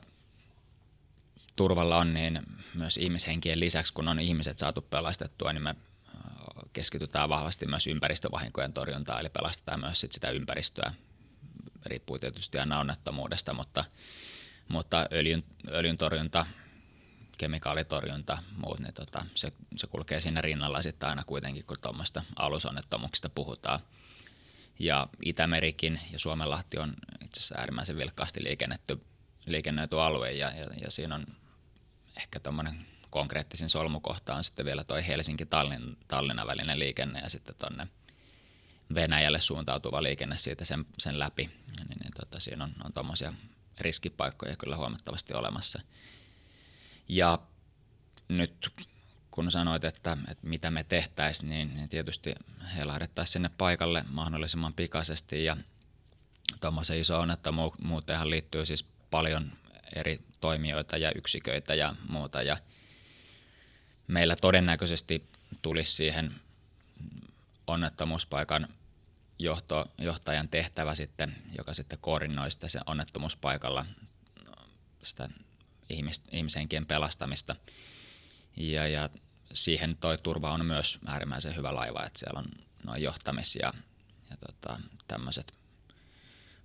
turvalla 1.57 1.97
on, 1.97 2.15
niin 2.15 2.41
myös 2.75 2.97
ihmishenkien 2.97 3.61
lisäksi, 3.61 3.93
kun 3.93 4.09
on 4.09 4.21
ihmiset 4.21 4.59
saatu 4.59 4.83
pelastettua, 4.83 5.53
niin 5.53 5.63
me 5.63 5.75
keskitytään 6.73 7.29
vahvasti 7.29 7.67
myös 7.67 7.87
ympäristövahinkojen 7.87 8.73
torjuntaan, 8.73 9.21
eli 9.21 9.29
pelastetaan 9.29 9.81
myös 9.81 10.01
sit 10.01 10.13
sitä 10.13 10.31
ympäristöä. 10.31 10.93
Riippuu 11.87 12.19
tietysti 12.19 12.59
aina 12.59 12.81
onnettomuudesta, 12.81 13.55
mutta, 13.55 13.85
mutta 14.69 15.07
öljyn, 15.13 15.45
öljyn 15.69 15.99
torjunta, 15.99 16.47
kemikaalitorjunta, 17.39 18.39
muut, 18.57 18.79
niin 18.79 18.95
tota, 18.95 19.27
se, 19.35 19.53
se 19.77 19.87
kulkee 19.87 20.21
siinä 20.21 20.41
rinnalla 20.41 20.83
sitten 20.83 21.09
aina 21.09 21.25
kuitenkin, 21.25 21.67
kun 21.67 21.77
tuommoista 21.83 22.23
alusonnettomuuksista 22.37 23.29
puhutaan. 23.29 23.81
Ja 24.79 25.09
Itämerikin 25.25 26.01
ja 26.13 26.19
Suomenlahti 26.19 26.79
on 26.79 26.95
itse 27.25 27.39
asiassa 27.39 27.59
äärimmäisen 27.59 27.97
vilkkaasti 27.97 28.45
liikennetty, 28.45 29.01
liikennöity 29.47 30.01
alue 30.01 30.33
ja, 30.33 30.51
ja, 30.51 30.67
ja 30.81 30.91
siinä 30.91 31.15
on 31.15 31.27
ehkä 32.17 32.41
tuommoinen 32.41 32.87
konkreettisin 33.11 33.69
solmukohta 33.69 34.35
on 34.35 34.45
sitten 34.45 34.67
vielä 34.67 34.85
toi 34.85 35.07
Helsinki-Tallinna 35.07 36.47
välinen 36.47 36.79
liikenne 36.79 37.21
ja 37.21 37.29
sitten 37.29 37.55
tuonne 37.59 37.89
Venäjälle 38.95 39.41
suuntautuva 39.41 40.03
liikenne 40.03 40.39
siitä 40.39 40.65
sen, 40.65 40.87
sen 40.99 41.19
läpi. 41.19 41.51
Niin, 41.79 41.99
niin 42.01 42.13
tota, 42.21 42.41
siinä 42.41 42.65
on, 42.65 42.73
on 42.85 42.93
tuommoisia 42.93 43.33
riskipaikkoja 43.81 44.57
kyllä 44.57 44.77
huomattavasti 44.77 45.35
olemassa. 45.35 45.81
Ja 47.09 47.39
nyt 48.29 48.73
kun 49.31 49.51
sanoit, 49.51 49.85
että, 49.85 50.17
että 50.29 50.47
mitä 50.47 50.71
me 50.71 50.85
tehtäisiin, 50.85 51.51
niin, 51.51 51.77
niin 51.77 51.89
tietysti 51.89 52.35
he 52.77 52.87
lähdettäisiin 52.87 53.33
sinne 53.33 53.51
paikalle 53.59 54.05
mahdollisimman 54.09 54.75
pikaisesti 54.75 55.45
ja 55.45 55.57
tuommoisen 56.61 57.01
iso 57.01 57.21
onnettomuuteenhan 57.21 58.31
liittyy 58.31 58.67
siis 58.67 58.90
paljon 59.11 59.53
eri 59.97 60.21
toimijoita 60.41 60.97
ja 60.97 61.13
yksiköitä 61.15 61.75
ja 61.75 61.95
muuta. 62.09 62.43
Ja 62.43 62.57
meillä 64.07 64.37
todennäköisesti 64.37 65.29
tulisi 65.63 65.93
siihen 65.93 66.35
onnettomuuspaikan 67.67 68.69
johto, 69.39 69.87
johtajan 69.99 70.49
tehtävä 70.49 70.95
sitten, 70.95 71.37
joka 71.59 71.75
sitten 71.75 71.99
koordinoi 72.01 72.51
sitä 72.51 72.69
sen 72.69 72.83
onnettomuuspaikalla 72.87 73.87
sitä 75.03 75.29
ihmis, 75.91 76.23
ihmisenkien 76.33 76.87
pelastamista. 76.87 77.57
Ja, 78.57 78.89
ja 78.89 79.11
siihen 79.53 79.97
toi 79.97 80.19
turva 80.19 80.53
on 80.53 80.67
myös 80.67 80.99
äärimmäisen 81.07 81.57
hyvä 81.57 81.75
laiva, 81.75 82.05
että 82.07 82.19
siellä 82.19 82.39
on 82.39 82.47
noin 82.85 83.03
johtamis- 83.03 83.59
ja, 83.63 83.73
ja 84.31 84.37
tota, 84.47 84.81
tämmöiset 85.09 85.53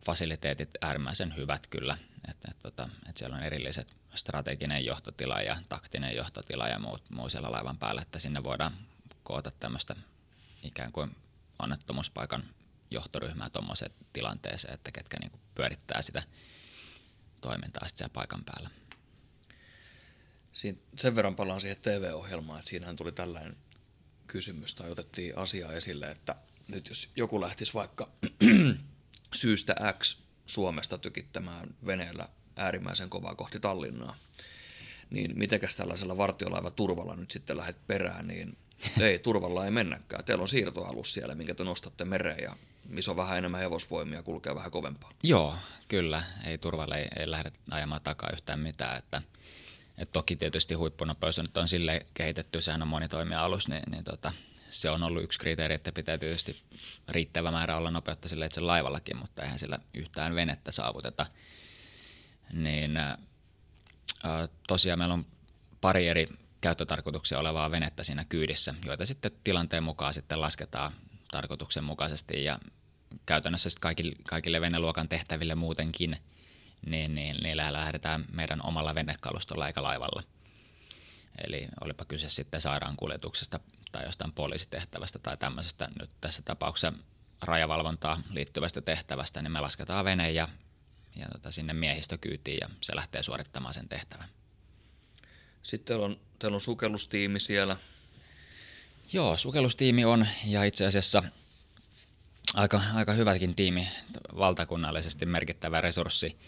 fasiliteetit 0.05 0.69
äärimmäisen 0.81 1.36
hyvät 1.36 1.67
kyllä. 1.67 1.97
Että 2.29 2.47
et, 2.51 2.59
tota, 2.59 2.89
et 3.09 3.17
siellä 3.17 3.35
on 3.35 3.43
erilliset 3.43 3.95
strateginen 4.15 4.85
johtotila 4.85 5.41
ja 5.41 5.57
taktinen 5.69 6.15
johtotila 6.15 6.67
ja 6.67 6.79
muut, 6.79 7.09
muu 7.09 7.29
siellä 7.29 7.51
laivan 7.51 7.77
päällä, 7.77 8.01
että 8.01 8.19
sinne 8.19 8.43
voidaan 8.43 8.73
koota 9.23 9.51
tämmöistä 9.59 9.95
ikään 10.63 10.91
kuin 10.91 11.15
onnettomuuspaikan 11.59 12.43
johtoryhmää 12.91 13.49
tuommoiseen 13.49 13.91
tilanteeseen, 14.13 14.73
että 14.73 14.91
ketkä 14.91 15.17
niin 15.19 15.31
pyörittää 15.55 16.01
sitä 16.01 16.23
toimintaa 17.41 17.88
sitten 17.88 17.97
siellä 17.97 18.13
paikan 18.13 18.43
päällä. 18.45 18.69
Siin, 20.53 20.81
sen 20.99 21.15
verran 21.15 21.35
palaan 21.35 21.61
siihen 21.61 21.77
TV-ohjelmaan, 21.81 22.59
että 22.59 22.69
siinähän 22.69 22.95
tuli 22.95 23.11
tällainen 23.11 23.57
kysymys 24.27 24.75
tai 24.75 24.91
otettiin 24.91 25.38
asia 25.38 25.73
esille, 25.73 26.11
että 26.11 26.35
nyt 26.67 26.89
jos 26.89 27.09
joku 27.15 27.41
lähtisi 27.41 27.73
vaikka 27.73 28.09
syystä 29.41 29.75
X 29.99 30.24
Suomesta 30.45 30.97
tykittämään 30.97 31.69
veneellä 31.86 32.29
äärimmäisen 32.55 33.10
kovaa 33.10 33.36
kohti 33.36 33.60
Tallinnaa, 33.60 34.15
niin 35.10 35.38
mitenkäs 35.38 35.75
tällaisella 35.75 36.17
vartiolaiva 36.17 36.71
turvalla 36.71 37.15
nyt 37.15 37.31
sitten 37.31 37.58
lähdet 37.58 37.88
perään, 37.88 38.27
niin 38.27 38.58
ei, 38.99 39.19
turvalla 39.19 39.65
ei 39.65 39.71
mennäkään. 39.71 40.23
Teillä 40.23 40.41
on 40.41 40.49
siirtoalus 40.49 41.13
siellä, 41.13 41.36
minkä 41.36 41.55
te 41.55 41.63
nostatte 41.63 42.05
mereen 42.05 42.43
ja 42.43 42.55
missä 42.89 43.12
on 43.12 43.17
vähän 43.17 43.38
enemmän 43.38 43.62
hevosvoimia, 43.62 44.23
kulkee 44.23 44.55
vähän 44.55 44.71
kovempaa. 44.71 45.12
Joo, 45.23 45.55
kyllä. 45.88 46.23
Ei 46.45 46.58
turvalle 46.58 46.97
ei, 46.97 47.08
ei 47.19 47.31
lähde 47.31 47.51
ajamaan 47.71 48.01
takaa 48.01 48.29
yhtään 48.34 48.60
mitään. 48.60 48.97
Että, 48.97 49.21
et 49.97 50.12
toki 50.12 50.36
tietysti 50.36 50.73
huippunopeus 50.73 51.39
on, 51.39 51.45
on 51.58 51.67
sille 51.67 52.05
kehitetty, 52.13 52.62
sehän 52.62 52.81
on 52.81 52.88
monitoimia-alus, 52.88 53.67
niin, 53.67 53.84
niin 53.91 54.03
tota, 54.03 54.34
se 54.75 54.89
on 54.89 55.03
ollut 55.03 55.23
yksi 55.23 55.39
kriteeri, 55.39 55.75
että 55.75 55.91
pitää 55.91 56.17
tietysti 56.17 56.61
riittävä 57.09 57.51
määrä 57.51 57.77
olla 57.77 57.91
nopeutta 57.91 58.29
sille 58.29 58.45
itse 58.45 58.61
laivallakin, 58.61 59.17
mutta 59.17 59.43
eihän 59.43 59.59
sillä 59.59 59.79
yhtään 59.93 60.35
venettä 60.35 60.71
saavuteta. 60.71 61.25
Niin 62.53 62.97
ää, 62.97 63.17
tosiaan 64.67 64.99
meillä 64.99 65.13
on 65.13 65.25
pari 65.81 66.07
eri 66.07 66.27
käyttötarkoituksia 66.61 67.39
olevaa 67.39 67.71
venettä 67.71 68.03
siinä 68.03 68.25
kyydissä, 68.29 68.75
joita 68.85 69.05
sitten 69.05 69.31
tilanteen 69.43 69.83
mukaan 69.83 70.13
sitten 70.13 70.41
lasketaan 70.41 70.91
tarkoituksenmukaisesti 71.31 72.43
ja 72.43 72.59
käytännössä 73.25 73.69
sitten 73.69 73.81
kaikille, 73.81 74.15
kaikille 74.29 74.61
veneluokan 74.61 75.09
tehtäville 75.09 75.55
muutenkin, 75.55 76.17
niin, 76.85 77.15
niin 77.15 77.38
niillä 77.43 77.73
lähdetään 77.73 78.25
meidän 78.31 78.65
omalla 78.65 78.95
venekalustolla 78.95 79.67
eikä 79.67 79.83
laivalla. 79.83 80.23
Eli 81.47 81.67
olipa 81.81 82.05
kyse 82.05 82.29
sitten 82.29 82.61
sairaankuljetuksesta 82.61 83.59
tai 83.91 84.05
jostain 84.05 84.33
poliisitehtävästä 84.33 85.19
tai 85.19 85.37
tämmöisestä 85.37 85.89
nyt 85.99 86.09
tässä 86.21 86.41
tapauksessa 86.45 86.93
rajavalvontaa 87.41 88.21
liittyvästä 88.29 88.81
tehtävästä, 88.81 89.41
niin 89.41 89.51
me 89.51 89.59
lasketaan 89.59 90.05
vene 90.05 90.31
ja, 90.31 90.47
ja 91.15 91.27
tota, 91.31 91.51
sinne 91.51 91.73
miehistökyytiin 91.73 92.57
ja 92.61 92.69
se 92.81 92.95
lähtee 92.95 93.23
suorittamaan 93.23 93.73
sen 93.73 93.89
tehtävän. 93.89 94.27
Sitten 95.63 95.85
teillä 95.85 96.05
on, 96.05 96.19
teillä 96.39 96.55
on 96.55 96.61
sukellustiimi 96.61 97.39
siellä. 97.39 97.77
Joo, 99.13 99.37
sukellustiimi 99.37 100.05
on 100.05 100.27
ja 100.45 100.63
itse 100.63 100.85
asiassa 100.85 101.23
aika, 102.53 102.81
aika 102.93 103.13
hyväkin 103.13 103.55
tiimi, 103.55 103.87
valtakunnallisesti 104.37 105.25
merkittävä 105.25 105.81
resurssi 105.81 106.39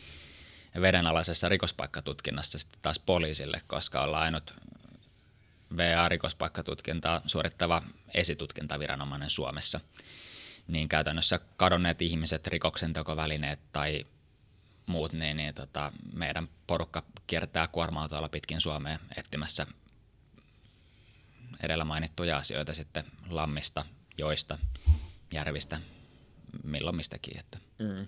vedenalaisessa 0.82 1.50
rikospaikkatutkinnassa 1.50 2.60
sitten 2.60 2.80
taas 2.82 3.00
poliisille, 3.00 3.62
koska 3.68 4.02
ollaan 4.02 4.24
ainut 4.24 4.54
VA-rikospaikkatutkintaa 5.78 7.22
suorittava 7.26 7.84
esitutkintaviranomainen 8.14 9.30
Suomessa. 9.30 9.80
Niin 10.68 10.90
käytännössä 10.90 11.40
kadonneet 11.58 12.02
ihmiset, 12.02 12.48
rikoksentekovälineet 12.48 13.60
tai 13.72 14.06
muut, 14.86 15.14
niin, 15.14 15.38
niin 15.38 15.54
tota, 15.54 15.92
meidän 16.14 16.50
porukka 16.68 17.04
kiertää 17.28 17.68
kuorma 17.68 18.10
pitkin 18.32 18.62
Suomea 18.62 19.00
etsimässä 19.18 19.68
edellä 21.64 21.86
mainittuja 21.86 22.38
asioita 22.38 22.74
sitten 22.74 23.04
lammista, 23.30 23.86
joista, 24.18 24.60
järvistä, 25.34 25.80
milloin 26.64 26.96
mistäkin. 26.96 27.40
Että. 27.40 27.58
Mm. 27.80 28.08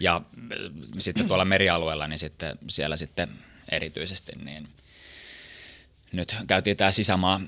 Ja 0.00 0.16
äh, 0.16 0.58
sitten 0.98 1.28
tuolla 1.28 1.44
merialueella, 1.44 2.08
niin 2.08 2.18
sitten 2.18 2.58
siellä 2.68 2.96
sitten 2.96 3.28
erityisesti, 3.70 4.32
niin 4.44 4.68
nyt 6.12 6.36
käytiin 6.46 6.76
tämä 6.76 6.90
sisämaa 6.90 7.40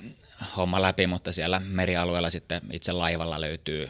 homma 0.56 0.82
läpi, 0.82 1.06
mutta 1.06 1.32
siellä 1.32 1.60
merialueella 1.60 2.30
sitten 2.30 2.62
itse 2.72 2.92
laivalla 2.92 3.40
löytyy 3.40 3.88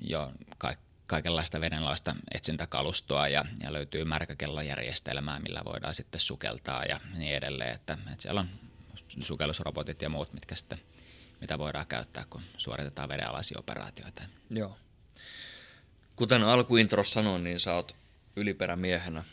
jo 0.00 0.32
ka- 0.58 0.76
kaikenlaista 1.06 1.60
vedenalaista 1.60 2.16
etsintäkalustoa 2.34 3.28
ja, 3.28 3.44
ja 3.62 3.72
löytyy 3.72 4.04
märkäkellojärjestelmää, 4.04 5.40
millä 5.40 5.62
voidaan 5.64 5.94
sitten 5.94 6.20
sukeltaa 6.20 6.84
ja 6.84 7.00
niin 7.14 7.36
edelleen. 7.36 7.74
Että, 7.74 7.98
että 8.12 8.22
siellä 8.22 8.40
on 8.40 8.48
sukellusrobotit 9.20 10.02
ja 10.02 10.08
muut, 10.08 10.32
mitkä 10.32 10.56
sitten, 10.56 10.78
mitä 11.40 11.58
voidaan 11.58 11.86
käyttää, 11.86 12.24
kun 12.30 12.42
suoritetaan 12.58 13.08
vedenalaisia 13.08 13.58
operaatioita. 13.58 14.22
Joo. 14.50 14.76
Kuten 16.16 16.42
alkuintros 16.42 17.12
sanoin, 17.12 17.44
niin 17.44 17.60
sä 17.60 17.74
oot 17.74 17.96
yliperämiehenä 18.36 19.24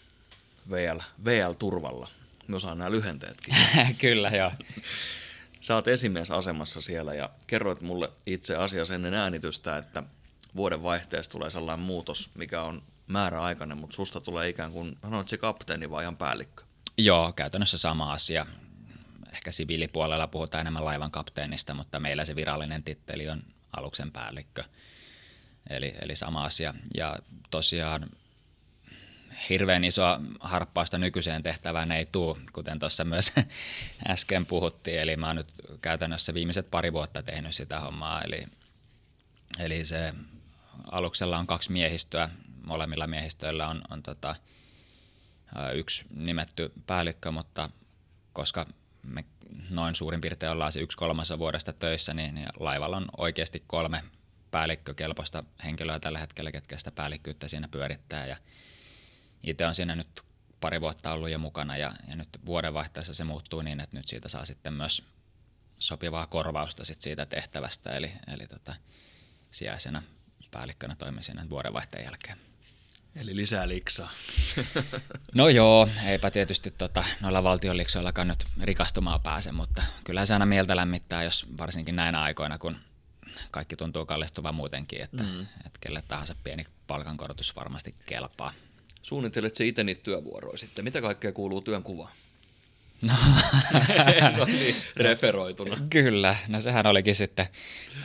VL, 0.71 0.99
VL-turvalla. 1.25 2.07
Me 2.47 2.55
osaan 2.55 2.77
nämä 2.77 2.91
lyhenteetkin. 2.91 3.55
Kyllä, 4.01 4.29
joo. 4.29 4.51
Sä 5.61 5.75
oot 5.75 5.87
esimiesasemassa 5.87 6.81
siellä 6.81 7.13
ja 7.13 7.29
kerroit 7.47 7.81
mulle 7.81 8.09
itse 8.27 8.55
asiassa 8.55 8.95
ennen 8.95 9.13
äänitystä, 9.13 9.77
että 9.77 10.03
vuoden 10.55 10.83
vaihteessa 10.83 11.31
tulee 11.31 11.49
sellainen 11.49 11.85
muutos, 11.85 12.29
mikä 12.35 12.61
on 12.61 12.83
määräaikainen, 13.07 13.77
mutta 13.77 13.95
susta 13.95 14.21
tulee 14.21 14.49
ikään 14.49 14.71
kuin, 14.71 14.97
sanoit 15.01 15.29
se 15.29 15.37
kapteeni 15.37 15.89
vai 15.89 16.03
ihan 16.03 16.17
päällikkö? 16.17 16.63
Joo, 16.97 17.33
käytännössä 17.35 17.77
sama 17.77 18.13
asia. 18.13 18.45
Ehkä 19.33 19.51
siviilipuolella 19.51 20.27
puhutaan 20.27 20.61
enemmän 20.61 20.85
laivan 20.85 21.11
kapteenista, 21.11 21.73
mutta 21.73 21.99
meillä 21.99 22.25
se 22.25 22.35
virallinen 22.35 22.83
titteli 22.83 23.29
on 23.29 23.43
aluksen 23.77 24.11
päällikkö. 24.11 24.63
Eli, 25.69 25.93
eli 26.01 26.15
sama 26.15 26.43
asia. 26.43 26.73
Ja 26.97 27.17
tosiaan 27.49 28.09
hirveän 29.49 29.83
iso 29.83 30.03
harppausta 30.39 30.97
nykyiseen 30.97 31.43
tehtävään 31.43 31.91
ei 31.91 32.05
tule, 32.05 32.37
kuten 32.53 32.79
tuossa 32.79 33.05
myös 33.05 33.31
äsken 34.09 34.45
puhuttiin. 34.45 34.99
Eli 34.99 35.17
mä 35.17 35.27
oon 35.27 35.35
nyt 35.35 35.53
käytännössä 35.81 36.33
viimeiset 36.33 36.71
pari 36.71 36.93
vuotta 36.93 37.23
tehnyt 37.23 37.55
sitä 37.55 37.79
hommaa. 37.79 38.21
Eli, 38.21 38.45
eli 39.59 39.85
se 39.85 40.13
aluksella 40.91 41.37
on 41.37 41.47
kaksi 41.47 41.71
miehistöä. 41.71 42.29
Molemmilla 42.63 43.07
miehistöillä 43.07 43.67
on, 43.67 43.81
on 43.89 44.03
tota, 44.03 44.35
yksi 45.73 46.05
nimetty 46.15 46.71
päällikkö, 46.87 47.31
mutta 47.31 47.69
koska 48.33 48.65
me 49.03 49.25
noin 49.69 49.95
suurin 49.95 50.21
piirtein 50.21 50.51
ollaan 50.51 50.71
se 50.71 50.79
yksi 50.79 50.97
kolmassa 50.97 51.39
vuodesta 51.39 51.73
töissä, 51.73 52.13
niin, 52.13 52.35
niin 52.35 52.47
laivalla 52.59 52.97
on 52.97 53.05
oikeasti 53.17 53.63
kolme 53.67 54.03
päällikkökelpoista 54.53 55.43
henkilöä 55.63 55.99
tällä 55.99 56.19
hetkellä, 56.19 56.51
ketkä 56.51 56.77
sitä 56.77 56.91
päällikkyyttä 56.91 57.47
siinä 57.47 57.67
pyörittää. 57.67 58.27
Ja 58.27 58.37
itse 59.43 59.65
on 59.65 59.75
siinä 59.75 59.95
nyt 59.95 60.21
pari 60.59 60.81
vuotta 60.81 61.13
ollut 61.13 61.29
jo 61.29 61.39
mukana 61.39 61.77
ja, 61.77 61.93
ja 62.07 62.15
nyt 62.15 62.29
vuodenvaihteessa 62.45 63.13
se 63.13 63.23
muuttuu 63.23 63.61
niin, 63.61 63.79
että 63.79 63.97
nyt 63.97 64.07
siitä 64.07 64.29
saa 64.29 64.45
sitten 64.45 64.73
myös 64.73 65.03
sopivaa 65.79 66.27
korvausta 66.27 66.85
sit 66.85 67.01
siitä 67.01 67.25
tehtävästä, 67.25 67.91
eli, 67.91 68.11
eli 68.33 68.47
tota, 68.47 68.75
sijaisena 69.51 70.03
päällikkönä 70.51 70.95
toimin 70.95 71.23
siinä 71.23 71.49
vuodenvaihteen 71.49 72.05
jälkeen. 72.05 72.37
Eli 73.15 73.35
lisää 73.35 73.67
liksaa. 73.67 74.09
no 75.35 75.49
joo, 75.49 75.89
eipä 76.05 76.31
tietysti 76.31 76.71
tota, 76.71 77.03
noilla 77.21 77.43
valtion 77.43 77.77
liksoillakaan 77.77 78.27
nyt 78.27 78.45
rikastumaan 78.61 79.21
pääse, 79.21 79.51
mutta 79.51 79.83
kyllä 80.03 80.25
se 80.25 80.33
aina 80.33 80.45
mieltä 80.45 80.75
lämmittää, 80.75 81.23
jos 81.23 81.45
varsinkin 81.57 81.95
näinä 81.95 82.21
aikoina, 82.21 82.57
kun 82.57 82.77
kaikki 83.51 83.75
tuntuu 83.75 84.05
kallistuvan 84.05 84.55
muutenkin, 84.55 85.01
että, 85.01 85.23
mm. 85.23 85.41
että 85.41 85.79
kelle 85.81 86.03
tahansa 86.07 86.35
pieni 86.43 86.65
palkankorotus 86.87 87.55
varmasti 87.55 87.95
kelpaa. 88.05 88.53
Suunnittelet 89.01 89.55
se 89.55 89.65
itse 89.65 89.83
niitä 89.83 90.03
työvuoroja 90.03 90.57
sitten. 90.57 90.85
Mitä 90.85 91.01
kaikkea 91.01 91.31
kuuluu 91.31 91.61
työn 91.61 91.83
kuvaan? 91.83 92.11
No. 93.03 93.13
no 94.37 94.45
niin, 94.45 94.75
referoituna. 94.95 95.77
Kyllä, 95.89 96.35
no 96.47 96.61
sehän 96.61 96.87
olikin 96.87 97.15
sitten, 97.15 97.47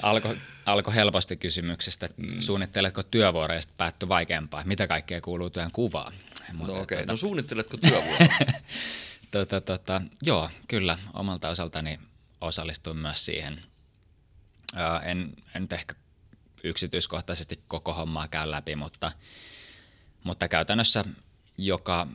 alkoi 0.02 0.36
alko 0.66 0.90
helposti 0.90 1.36
kysymyksestä, 1.36 2.08
mm. 2.16 2.40
suunnitteletko 2.40 3.02
työvuoroista 3.02 3.72
päätty 3.76 4.08
vaikeampaa, 4.08 4.64
mitä 4.64 4.86
kaikkea 4.86 5.20
kuuluu 5.20 5.50
työn 5.50 5.70
kuvaan? 5.72 6.12
no 6.52 6.64
okei, 6.64 6.82
okay. 6.82 6.96
tuota, 6.96 7.12
no 7.12 7.16
suunnitteletko 7.16 7.76
työvuoroja? 7.76 8.28
tota, 9.30 9.60
tota, 9.60 10.02
joo, 10.22 10.50
kyllä, 10.68 10.98
omalta 11.14 11.48
osaltani 11.48 11.98
osallistuin 12.40 12.96
myös 12.96 13.24
siihen. 13.24 13.62
En, 15.02 15.33
en 15.54 15.62
nyt 15.62 15.72
ehkä 15.72 15.94
yksityiskohtaisesti 16.64 17.64
koko 17.68 17.94
hommaa 17.94 18.28
käy 18.28 18.50
läpi, 18.50 18.76
mutta, 18.76 19.12
mutta 20.24 20.48
käytännössä 20.48 21.04
joka 21.59 22.07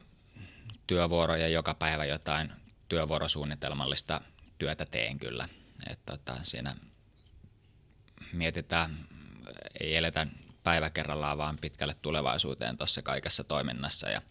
työvuoro 0.88 1.36
ja 1.36 1.48
joka 1.48 1.74
päivä 1.74 2.06
jotain 2.06 2.54
työvuorosuunnitelmallista 2.89 4.22
työtä 4.58 4.86
teen 4.86 5.20
kyllä. 5.20 5.50
Että 5.89 6.18
tota, 6.18 6.44
siinä 6.44 6.76
mietitään, 8.34 9.08
ei 9.80 9.96
eletä 9.96 10.28
päivä 10.63 10.89
kerrallaan, 10.89 11.38
vaan 11.38 11.58
pitkälle 11.62 11.96
tulevaisuuteen 12.02 12.78
tuossa 12.78 13.02
kaikessa 13.02 13.44
toiminnassa. 13.44 14.10
Ja, 14.10 14.22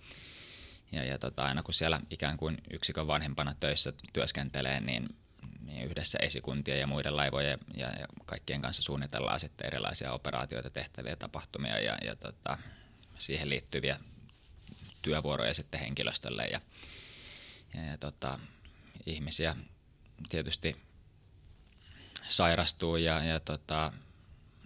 ja, 0.93 1.05
ja 1.05 1.19
tota, 1.19 1.45
aina 1.45 1.63
kun 1.63 1.75
siellä 1.75 2.01
ikään 2.11 2.37
kuin 2.37 2.59
yksikön 2.73 3.07
vanhempana 3.07 3.55
töissä 3.61 3.93
työskentelee, 4.13 4.81
niin, 4.81 5.09
niin 5.73 5.85
yhdessä 5.87 6.19
esikuntien 6.23 6.81
ja 6.81 6.87
muiden 6.87 7.17
laivojen 7.17 7.59
ja, 7.75 7.87
ja 7.87 8.07
kaikkien 8.27 8.63
kanssa 8.63 8.83
suunnitellaan 8.83 9.41
sitten 9.41 9.67
erilaisia 9.67 10.13
operaatioita, 10.13 10.71
tehtäviä, 10.71 11.17
tapahtumia 11.17 11.81
ja, 11.81 11.99
ja 12.05 12.17
tota, 12.17 12.59
siihen 13.19 13.49
liittyviä 13.49 14.01
työvuoroja 15.03 15.55
sitten 15.55 15.81
henkilöstölle. 15.81 16.45
Ja, 16.45 16.61
ja, 17.75 17.85
ja 17.85 17.99
tota, 17.99 18.39
ihmisiä 19.07 19.57
tietysti 20.29 20.77
sairastuu 22.29 22.97
ja, 22.97 23.25
ja 23.25 23.41
tota, 23.41 23.93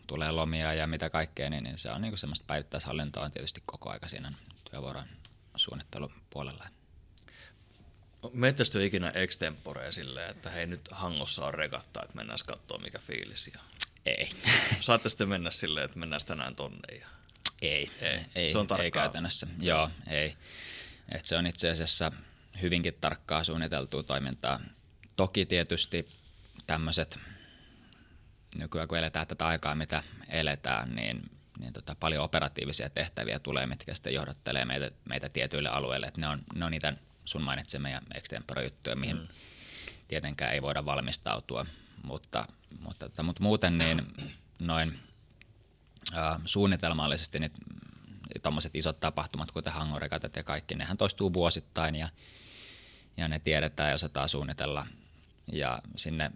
tulee 0.06 0.30
lomia 0.30 0.74
ja 0.74 0.86
mitä 0.86 1.10
kaikkea, 1.10 1.50
niin, 1.50 1.64
niin 1.64 1.78
se 1.78 1.90
on 1.90 2.02
niin 2.02 2.18
semmoista 2.18 2.44
päivittäishallintoa 2.46 3.24
on 3.24 3.30
tietysti 3.30 3.62
koko 3.66 3.90
aika 3.90 4.08
siinä 4.08 4.32
työvuoron 4.70 5.06
suunnittelupuolella. 5.56 6.68
Mettästö 8.32 8.84
ikinä 8.84 9.10
extemporea 9.10 9.92
silleen, 9.92 10.30
että 10.30 10.50
hei 10.50 10.66
nyt 10.66 10.88
Hangossa 10.90 11.46
on 11.46 11.54
regatta, 11.54 12.02
että 12.02 12.16
mennään 12.16 12.38
katsoa 12.46 12.78
mikä 12.78 12.98
fiilis. 12.98 13.50
Ja... 13.54 13.60
Ei. 14.06 14.30
Saatte 14.80 15.08
sitten 15.08 15.28
mennä 15.28 15.50
silleen, 15.50 15.84
että 15.84 15.98
mennään 15.98 16.20
tänään 16.26 16.56
tonne. 16.56 16.96
Ja... 16.98 17.06
Ei, 17.62 17.90
ei, 18.00 18.20
ei, 18.34 18.52
se 18.52 18.58
on 18.58 18.66
ei 18.80 18.90
käytännössä. 18.90 19.46
Joo, 19.60 19.90
ei. 20.10 20.36
Et 21.08 21.26
se 21.26 21.36
on 21.36 21.46
itse 21.46 21.70
asiassa 21.70 22.12
hyvinkin 22.62 22.94
tarkkaa 23.00 23.44
suunniteltua 23.44 24.02
toimintaa. 24.02 24.60
Toki 25.16 25.46
tietysti 25.46 26.06
tämmöiset, 26.66 27.18
nykyään 28.56 28.88
kun 28.88 28.98
eletään 28.98 29.26
tätä 29.26 29.46
aikaa, 29.46 29.74
mitä 29.74 30.02
eletään, 30.28 30.94
niin, 30.94 31.30
niin 31.58 31.72
tota, 31.72 31.94
paljon 32.00 32.24
operatiivisia 32.24 32.90
tehtäviä 32.90 33.38
tulee, 33.38 33.66
mitkä 33.66 33.94
sitten 33.94 34.14
johdattelee 34.14 34.64
meitä, 34.64 34.90
meitä 35.08 35.28
tietyille 35.28 35.68
alueille. 35.68 36.06
Et 36.06 36.16
ne, 36.16 36.28
on, 36.28 36.42
ne 36.54 36.64
on 36.64 36.70
niitä 36.70 36.92
sun 37.26 37.42
mainitsemia 37.42 38.02
extempore-juttuja, 38.14 38.96
mihin 38.96 39.16
mm. 39.16 39.28
tietenkään 40.08 40.52
ei 40.52 40.62
voida 40.62 40.84
valmistautua, 40.84 41.66
mutta, 42.02 42.48
mutta, 42.80 43.06
mutta, 43.06 43.22
mutta 43.22 43.42
muuten 43.42 43.78
niin 43.78 44.06
noin 44.58 44.98
äh, 46.16 46.38
suunnitelmallisesti 46.44 47.38
niin 47.38 47.52
tuommoiset 48.42 48.74
isot 48.74 49.00
tapahtumat, 49.00 49.50
kuten 49.50 49.72
hangoregatat 49.72 50.36
ja 50.36 50.42
kaikki, 50.42 50.74
nehän 50.74 50.96
toistuu 50.96 51.32
vuosittain 51.32 51.94
ja 51.94 52.08
ja 53.16 53.28
ne 53.28 53.38
tiedetään 53.38 53.88
ja 53.88 53.94
osataan 53.94 54.28
suunnitella. 54.28 54.86
Ja 55.52 55.78
sinne 55.96 56.30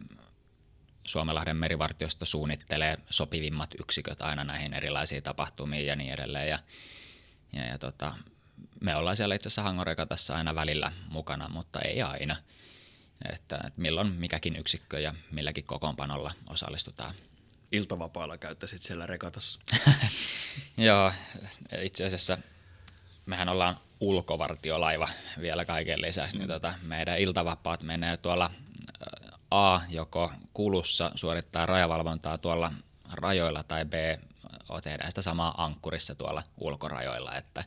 Suomenlahden 1.05 1.57
merivartiosto 1.57 2.25
suunnittelee 2.25 2.99
sopivimmat 3.11 3.75
yksiköt 3.81 4.23
aina 4.23 4.45
näihin 4.45 4.75
erilaisiin 4.75 5.23
tapahtumiin 5.23 5.87
ja 5.87 5.97
niin 5.97 6.15
edelleen. 6.15 6.49
Ja, 6.49 6.59
ja, 7.53 7.67
ja 7.67 7.79
tota, 7.79 8.15
me 8.81 8.97
ollaan 8.97 9.17
siellä 9.17 9.35
itse 9.35 9.49
asiassa 9.49 9.63
Hangorekatassa 9.63 10.35
aina 10.35 10.55
välillä 10.55 10.93
mukana, 11.09 11.49
mutta 11.49 11.81
ei 11.81 12.03
aina. 12.03 12.37
Että, 13.33 13.57
että 13.57 13.81
milloin 13.81 14.13
mikäkin 14.13 14.57
yksikkö 14.57 15.01
ja 15.01 15.15
milläkin 15.31 15.65
kokoonpanolla 15.65 16.33
osallistutaan. 16.51 17.15
Iltavapaalla 17.73 18.39
käyttäisit 18.39 18.83
siellä 18.83 19.07
rekatassa? 19.07 19.61
Joo, 20.77 21.13
itse 21.83 22.05
asiassa 22.05 22.39
mehän 23.27 23.49
ollaan 23.49 23.77
ulkovartiolaiva 24.01 25.09
vielä 25.41 25.65
kaiken 25.65 26.03
lisäksi, 26.03 26.39
niin 26.39 26.47
mm. 26.47 26.53
niin 26.53 26.61
tota, 26.61 26.75
meidän 26.83 27.19
iltavapaat 27.19 27.83
menee 27.83 28.17
tuolla 28.17 28.51
A, 29.51 29.81
joko 29.89 30.33
kulussa 30.55 31.13
suorittaa 31.15 31.67
rajavalvontaa 31.67 32.39
tuolla 32.39 32.73
rajoilla, 33.13 33.63
tai 33.63 33.85
B, 33.85 33.93
tehdään 34.83 35.11
sitä 35.11 35.23
samaa 35.23 35.65
ankkurissa 35.65 36.15
tuolla 36.15 36.43
ulkorajoilla, 36.59 37.37
että 37.37 37.65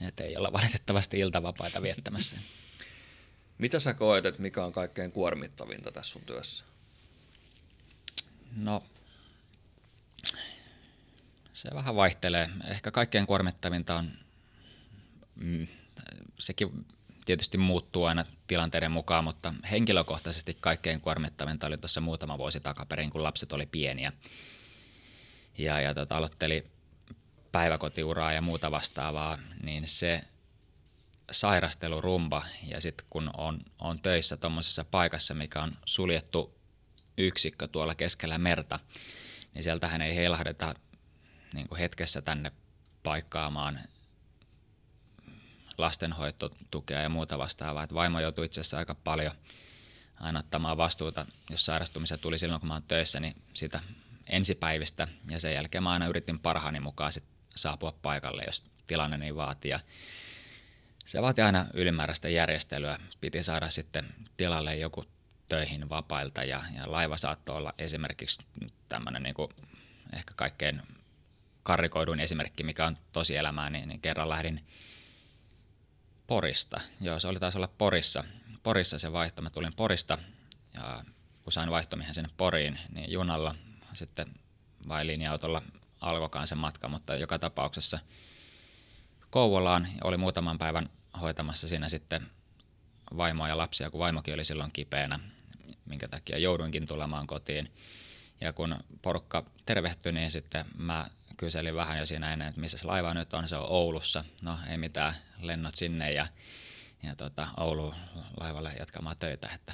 että 0.00 0.24
ei 0.24 0.36
olla 0.36 0.52
valitettavasti 0.52 1.18
iltavapaita 1.18 1.82
viettämässä. 1.82 2.36
Mitä 3.58 3.80
sä 3.80 3.94
koet, 3.94 4.26
että 4.26 4.42
mikä 4.42 4.64
on 4.64 4.72
kaikkein 4.72 5.12
kuormittavinta 5.12 5.92
tässä 5.92 6.12
sun 6.12 6.22
työssä? 6.22 6.64
No, 8.56 8.82
se 11.52 11.70
vähän 11.74 11.96
vaihtelee. 11.96 12.50
Ehkä 12.68 12.90
kaikkein 12.90 13.26
kuormittavinta 13.26 13.96
on, 13.96 14.10
mm, 15.34 15.66
sekin 16.38 16.86
tietysti 17.24 17.58
muuttuu 17.58 18.04
aina 18.04 18.24
tilanteiden 18.46 18.90
mukaan, 18.90 19.24
mutta 19.24 19.54
henkilökohtaisesti 19.70 20.56
kaikkein 20.60 21.00
kuormittavinta 21.00 21.66
oli 21.66 21.78
tuossa 21.78 22.00
muutama 22.00 22.38
vuosi 22.38 22.60
takaperin, 22.60 23.10
kun 23.10 23.22
lapset 23.22 23.52
oli 23.52 23.66
pieniä. 23.66 24.12
Ja, 25.58 25.80
ja 25.80 25.94
tota, 25.94 26.16
aloitteli 26.16 26.66
päiväkotiuraa 27.54 28.32
ja 28.32 28.42
muuta 28.42 28.70
vastaavaa, 28.70 29.38
niin 29.62 29.88
se 29.88 30.24
sairastelurumba 31.30 32.42
ja 32.62 32.80
sitten 32.80 33.06
kun 33.10 33.30
on, 33.36 33.60
on 33.78 34.00
töissä 34.00 34.36
tuommoisessa 34.36 34.84
paikassa, 34.84 35.34
mikä 35.34 35.60
on 35.60 35.76
suljettu 35.84 36.58
yksikkö 37.18 37.68
tuolla 37.68 37.94
keskellä 37.94 38.38
merta, 38.38 38.80
niin 39.54 39.62
sieltähän 39.62 40.02
ei 40.02 40.16
heilahdeta 40.16 40.74
niin 41.54 41.68
kuin 41.68 41.78
hetkessä 41.78 42.22
tänne 42.22 42.52
paikkaamaan 43.02 43.80
lastenhoitotukea 45.78 47.00
ja 47.00 47.08
muuta 47.08 47.38
vastaavaa. 47.38 47.84
Et 47.84 47.94
vaimo 47.94 48.20
joutui 48.20 48.46
itse 48.46 48.60
asiassa 48.60 48.78
aika 48.78 48.94
paljon 48.94 49.32
aina 50.20 50.38
ottamaan 50.38 50.76
vastuuta, 50.76 51.26
jos 51.50 51.64
sairastumisia 51.64 52.18
tuli 52.18 52.38
silloin, 52.38 52.60
kun 52.60 52.68
mä 52.68 52.74
oon 52.74 52.82
töissä, 52.82 53.20
niin 53.20 53.42
sitä 53.52 53.80
ensipäivistä. 54.26 55.08
Ja 55.30 55.40
sen 55.40 55.54
jälkeen 55.54 55.82
mä 55.82 55.92
aina 55.92 56.06
yritin 56.06 56.38
parhaani 56.38 56.80
mukaan 56.80 57.12
sit 57.12 57.33
saapua 57.54 57.94
paikalle, 58.02 58.42
jos 58.46 58.64
tilanne 58.86 59.16
niin 59.16 59.36
vaatii. 59.36 59.70
Ja 59.70 59.80
se 61.04 61.22
vaati 61.22 61.42
aina 61.42 61.66
ylimääräistä 61.74 62.28
järjestelyä. 62.28 62.98
Piti 63.20 63.42
saada 63.42 63.70
sitten 63.70 64.14
tilalle 64.36 64.76
joku 64.76 65.04
töihin 65.48 65.88
vapailta 65.88 66.44
ja, 66.44 66.62
ja 66.76 66.92
laiva 66.92 67.16
saattoi 67.16 67.56
olla 67.56 67.74
esimerkiksi 67.78 68.42
tämmöinen 68.88 69.22
niin 69.22 69.34
ehkä 70.12 70.32
kaikkein 70.36 70.82
karrikoiduin 71.62 72.20
esimerkki, 72.20 72.64
mikä 72.64 72.86
on 72.86 72.98
tosielämää, 73.12 73.70
niin, 73.70 73.88
niin 73.88 74.00
kerran 74.00 74.28
lähdin 74.28 74.66
Porista. 76.26 76.80
Joo, 77.00 77.20
se 77.20 77.28
oli 77.28 77.40
taas 77.40 77.56
olla 77.56 77.68
Porissa. 77.78 78.24
Porissa 78.62 78.98
se 78.98 79.12
vaihto. 79.12 79.42
Mä 79.42 79.50
tulin 79.50 79.74
Porista 79.76 80.18
ja 80.74 81.04
kun 81.42 81.52
sain 81.52 81.70
vaihtomiehen 81.70 82.14
sinne 82.14 82.30
Poriin, 82.36 82.78
niin 82.92 83.12
junalla 83.12 83.54
sitten 83.94 84.34
vai 84.88 85.06
linja-autolla 85.06 85.62
alkoikaan 86.04 86.46
se 86.46 86.54
matka, 86.54 86.88
mutta 86.88 87.16
joka 87.16 87.38
tapauksessa 87.38 87.98
Kouvolaan 89.30 89.88
oli 90.04 90.16
muutaman 90.16 90.58
päivän 90.58 90.90
hoitamassa 91.20 91.68
siinä 91.68 91.88
sitten 91.88 92.26
vaimoa 93.16 93.48
ja 93.48 93.56
lapsia, 93.56 93.90
kun 93.90 94.00
vaimokin 94.00 94.34
oli 94.34 94.44
silloin 94.44 94.72
kipeänä, 94.72 95.18
minkä 95.86 96.08
takia 96.08 96.38
jouduinkin 96.38 96.86
tulemaan 96.86 97.26
kotiin. 97.26 97.72
Ja 98.40 98.52
kun 98.52 98.76
porukka 99.02 99.44
tervehtyi, 99.66 100.12
niin 100.12 100.30
sitten 100.30 100.66
mä 100.78 101.10
kyselin 101.36 101.74
vähän 101.74 101.98
jo 101.98 102.06
siinä 102.06 102.32
ennen, 102.32 102.48
että 102.48 102.60
missä 102.60 102.78
se 102.78 102.86
laiva 102.86 103.14
nyt 103.14 103.34
on, 103.34 103.48
se 103.48 103.56
on 103.56 103.70
Oulussa. 103.70 104.24
No 104.42 104.58
ei 104.70 104.76
mitään, 104.76 105.14
lennot 105.40 105.74
sinne 105.74 106.12
ja, 106.12 106.26
ja 107.02 107.16
tota, 107.16 107.48
Oulu 107.56 107.94
laivalle 108.40 108.72
jatkamaan 108.78 109.16
töitä, 109.18 109.48
että 109.54 109.72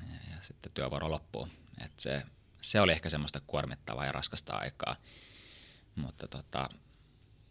ja, 0.00 0.34
ja 0.34 0.36
sitten 0.40 0.72
työvuoro 0.72 1.10
loppuu. 1.10 1.48
Et 1.84 2.00
se, 2.00 2.22
se 2.60 2.80
oli 2.80 2.92
ehkä 2.92 3.10
semmoista 3.10 3.40
kuormittavaa 3.46 4.06
ja 4.06 4.12
raskasta 4.12 4.56
aikaa. 4.56 4.96
Mutta 5.94 6.28
tota, 6.28 6.68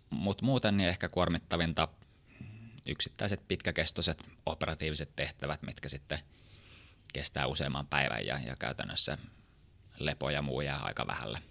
mut 0.10 0.42
muuten 0.42 0.78
niin 0.78 0.90
ehkä 0.90 1.10
kuormittavinta 1.10 1.88
yksittäiset 2.86 3.48
pitkäkestoiset 3.48 4.24
operatiiviset 4.46 5.16
tehtävät, 5.16 5.62
mitkä 5.62 5.90
sitten 5.90 6.20
kestää 7.14 7.48
useamman 7.48 7.88
päivän 7.88 8.26
ja, 8.26 8.40
ja 8.40 8.56
käytännössä 8.56 9.18
lepo 10.00 10.30
ja 10.30 10.42
muu 10.42 10.62
jää 10.62 10.78
aika 10.78 11.08
vähälle. 11.08 11.42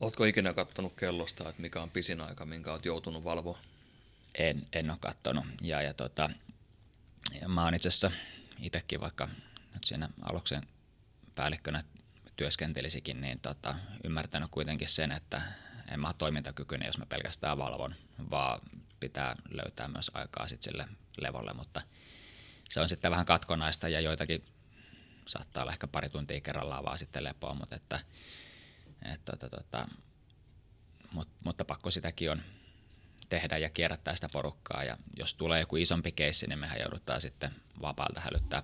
Oletko 0.00 0.24
ikinä 0.24 0.52
katsonut 0.52 0.94
kellosta, 0.96 1.48
että 1.48 1.62
mikä 1.62 1.82
on 1.82 1.90
pisin 1.90 2.20
aika, 2.20 2.44
minkä 2.44 2.72
olet 2.72 2.84
joutunut 2.84 3.24
valvoa? 3.24 3.58
En, 4.34 4.66
en 4.72 4.90
ole 4.90 4.98
katsonut. 5.00 5.46
Ja, 5.60 5.82
ja, 5.82 5.94
tota, 5.94 6.30
ja 7.40 7.48
mä 7.48 7.64
oon 7.64 7.74
itse 7.74 7.88
asiassa 7.88 8.10
itsekin, 8.60 9.00
vaikka 9.00 9.28
nyt 9.74 9.84
siinä 9.84 10.08
aluksen 10.22 10.66
päällikkönä 11.34 11.82
työskentelisikin, 12.36 13.20
niin 13.20 13.40
tota, 13.40 13.74
ymmärtänyt 14.04 14.50
kuitenkin 14.50 14.88
sen, 14.88 15.12
että 15.12 15.42
en 15.90 16.00
mä 16.00 16.06
ole 16.06 16.14
toimintakykyinen, 16.18 16.86
jos 16.86 16.98
mä 16.98 17.06
pelkästään 17.06 17.58
valvon, 17.58 17.94
vaan 18.30 18.60
pitää 19.00 19.36
löytää 19.50 19.88
myös 19.88 20.10
aikaa 20.14 20.48
sit 20.48 20.62
sille 20.62 20.88
levolle, 21.18 21.52
mutta 21.52 21.82
se 22.68 22.80
on 22.80 22.88
sitten 22.88 23.10
vähän 23.10 23.26
katkonaista 23.26 23.88
ja 23.88 24.00
joitakin 24.00 24.44
saattaa 25.26 25.62
olla 25.62 25.72
ehkä 25.72 25.86
pari 25.86 26.08
tuntia 26.08 26.40
kerrallaan 26.40 26.84
vaan 26.84 26.98
sitten 26.98 27.24
lepoa, 27.24 27.54
mutta 27.54 27.76
että 27.76 28.00
et, 29.12 29.24
tota, 29.24 29.48
tota, 29.48 29.88
mut, 31.12 31.28
mutta 31.44 31.64
pakko 31.64 31.90
sitäkin 31.90 32.30
on 32.30 32.42
tehdä 33.28 33.58
ja 33.58 33.70
kierrättää 33.70 34.14
sitä 34.14 34.28
porukkaa. 34.32 34.84
Ja 34.84 34.96
jos 35.16 35.34
tulee 35.34 35.60
joku 35.60 35.76
isompi 35.76 36.12
keissi, 36.12 36.46
niin 36.46 36.58
mehän 36.58 36.80
joudutaan 36.80 37.20
sitten 37.20 37.54
vapaalta 37.80 38.20
hälyttää 38.20 38.62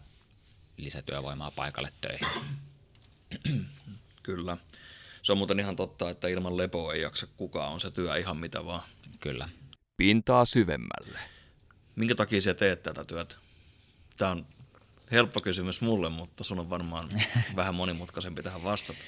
lisätyövoimaa 0.77 1.51
paikalle 1.51 1.93
töihin. 2.01 2.29
Kyllä. 4.23 4.57
Se 5.23 5.33
on 5.33 5.39
muuten 5.39 5.61
ihan 5.61 5.77
totta, 5.77 6.11
että 6.11 6.29
ilman 6.29 6.57
lepoa 6.57 6.95
ei 6.95 7.03
jaksa 7.03 7.27
kukaan, 7.37 7.73
on 7.73 7.81
se 7.81 7.91
työ 7.91 8.17
ihan 8.17 8.37
mitä 8.37 8.65
vaan. 8.65 8.83
Kyllä. 9.21 9.49
Pintaa 9.97 10.45
syvemmälle. 10.45 11.19
Minkä 11.97 12.15
takia 12.15 12.41
sä 12.41 12.55
teet 12.55 12.83
tätä 12.83 13.05
työtä? 13.05 13.35
Tämä 14.17 14.31
on 14.31 14.47
helppo 15.13 15.41
kysymys 15.41 15.81
mulle, 15.81 16.09
mutta 16.09 16.45
sun 16.45 16.59
on 16.59 16.71
varmaan 16.71 17.09
vähän 17.57 17.75
monimutkaisempi 17.75 18.43
tähän 18.43 18.65
vastata. 18.65 18.99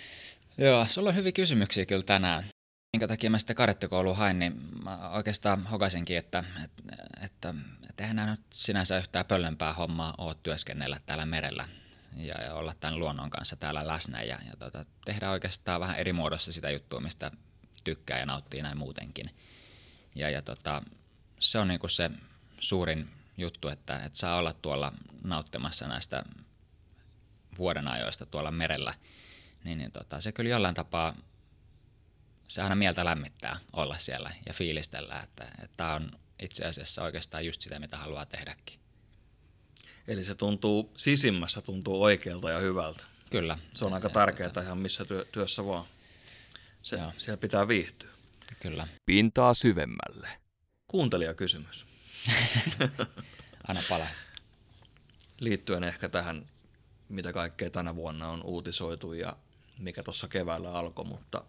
Joo, 0.58 0.84
sulla 0.84 1.08
on 1.08 1.14
hyviä 1.14 1.32
kysymyksiä 1.32 1.86
kyllä 1.86 2.02
tänään. 2.02 2.44
Minkä 2.92 3.08
takia 3.08 3.30
mä 3.30 3.38
sitten 3.38 3.56
kadettikouluun 3.56 4.16
hain, 4.16 4.38
niin 4.38 4.60
mä 4.84 5.10
oikeastaan 5.10 5.66
hokasinkin, 5.66 6.16
että, 6.16 6.44
että, 6.64 6.82
että, 7.24 7.54
että 7.90 8.04
eihän 8.04 8.16
nämä 8.16 8.30
nyt 8.30 8.40
sinänsä 8.52 8.98
yhtään 8.98 9.26
pöllempää 9.26 9.72
hommaa 9.72 10.14
ole 10.18 10.36
työskennellä 10.42 11.00
täällä 11.06 11.26
merellä 11.26 11.68
ja, 12.16 12.42
ja 12.42 12.54
olla 12.54 12.74
tämän 12.80 12.98
luonnon 12.98 13.30
kanssa 13.30 13.56
täällä 13.56 13.86
läsnä 13.86 14.22
ja, 14.22 14.38
ja 14.46 14.52
tota, 14.58 14.84
tehdä 15.04 15.30
oikeastaan 15.30 15.80
vähän 15.80 15.96
eri 15.96 16.12
muodossa 16.12 16.52
sitä 16.52 16.70
juttua, 16.70 17.00
mistä 17.00 17.30
tykkää 17.84 18.18
ja 18.18 18.26
nauttii 18.26 18.62
näin 18.62 18.78
muutenkin. 18.78 19.30
Ja, 20.14 20.30
ja 20.30 20.42
tota, 20.42 20.82
se 21.40 21.58
on 21.58 21.68
niinku 21.68 21.88
se 21.88 22.10
suurin 22.60 23.10
juttu, 23.36 23.68
että, 23.68 23.96
että 23.96 24.18
saa 24.18 24.38
olla 24.38 24.52
tuolla 24.52 24.92
nauttimassa 25.24 25.88
näistä 25.88 26.24
vuoden 27.58 27.88
ajoista 27.88 28.26
tuolla 28.26 28.50
merellä– 28.50 28.94
niin, 29.64 29.78
niin 29.78 29.92
tota, 29.92 30.20
se 30.20 30.32
kyllä 30.32 30.50
jollain 30.50 30.74
tapaa, 30.74 31.16
se 32.48 32.62
aina 32.62 32.74
mieltä 32.74 33.04
lämmittää 33.04 33.58
olla 33.72 33.98
siellä 33.98 34.30
ja 34.46 34.52
fiilistellä, 34.52 35.20
että 35.20 35.48
tämä 35.76 35.94
on 35.94 36.18
itse 36.38 36.64
asiassa 36.64 37.02
oikeastaan 37.02 37.46
just 37.46 37.60
sitä, 37.60 37.78
mitä 37.78 37.96
haluaa 37.96 38.26
tehdäkin. 38.26 38.83
Eli 40.08 40.24
se 40.24 40.34
tuntuu, 40.34 40.92
sisimmässä 40.96 41.60
tuntuu 41.60 42.02
oikealta 42.02 42.50
ja 42.50 42.58
hyvältä. 42.58 43.04
Kyllä. 43.30 43.58
Se 43.74 43.84
on 43.84 43.94
aika 43.94 44.08
tärkeää 44.08 44.52
ihan 44.62 44.78
missä 44.78 45.04
työ, 45.04 45.24
työssä 45.32 45.66
vaan. 45.66 45.84
Se, 46.82 46.98
siellä 47.16 47.36
pitää 47.36 47.68
viihtyä. 47.68 48.10
Kyllä. 48.60 48.88
Pintaa 49.06 49.54
syvemmälle. 49.54 50.28
Kuuntelijakysymys. 50.86 51.86
Anna 53.68 53.82
palaa. 53.88 54.08
Liittyen 55.40 55.84
ehkä 55.84 56.08
tähän, 56.08 56.46
mitä 57.08 57.32
kaikkea 57.32 57.70
tänä 57.70 57.96
vuonna 57.96 58.28
on 58.28 58.42
uutisoitu 58.42 59.12
ja 59.12 59.36
mikä 59.78 60.02
tuossa 60.02 60.28
keväällä 60.28 60.72
alkoi, 60.72 61.04
mutta 61.04 61.44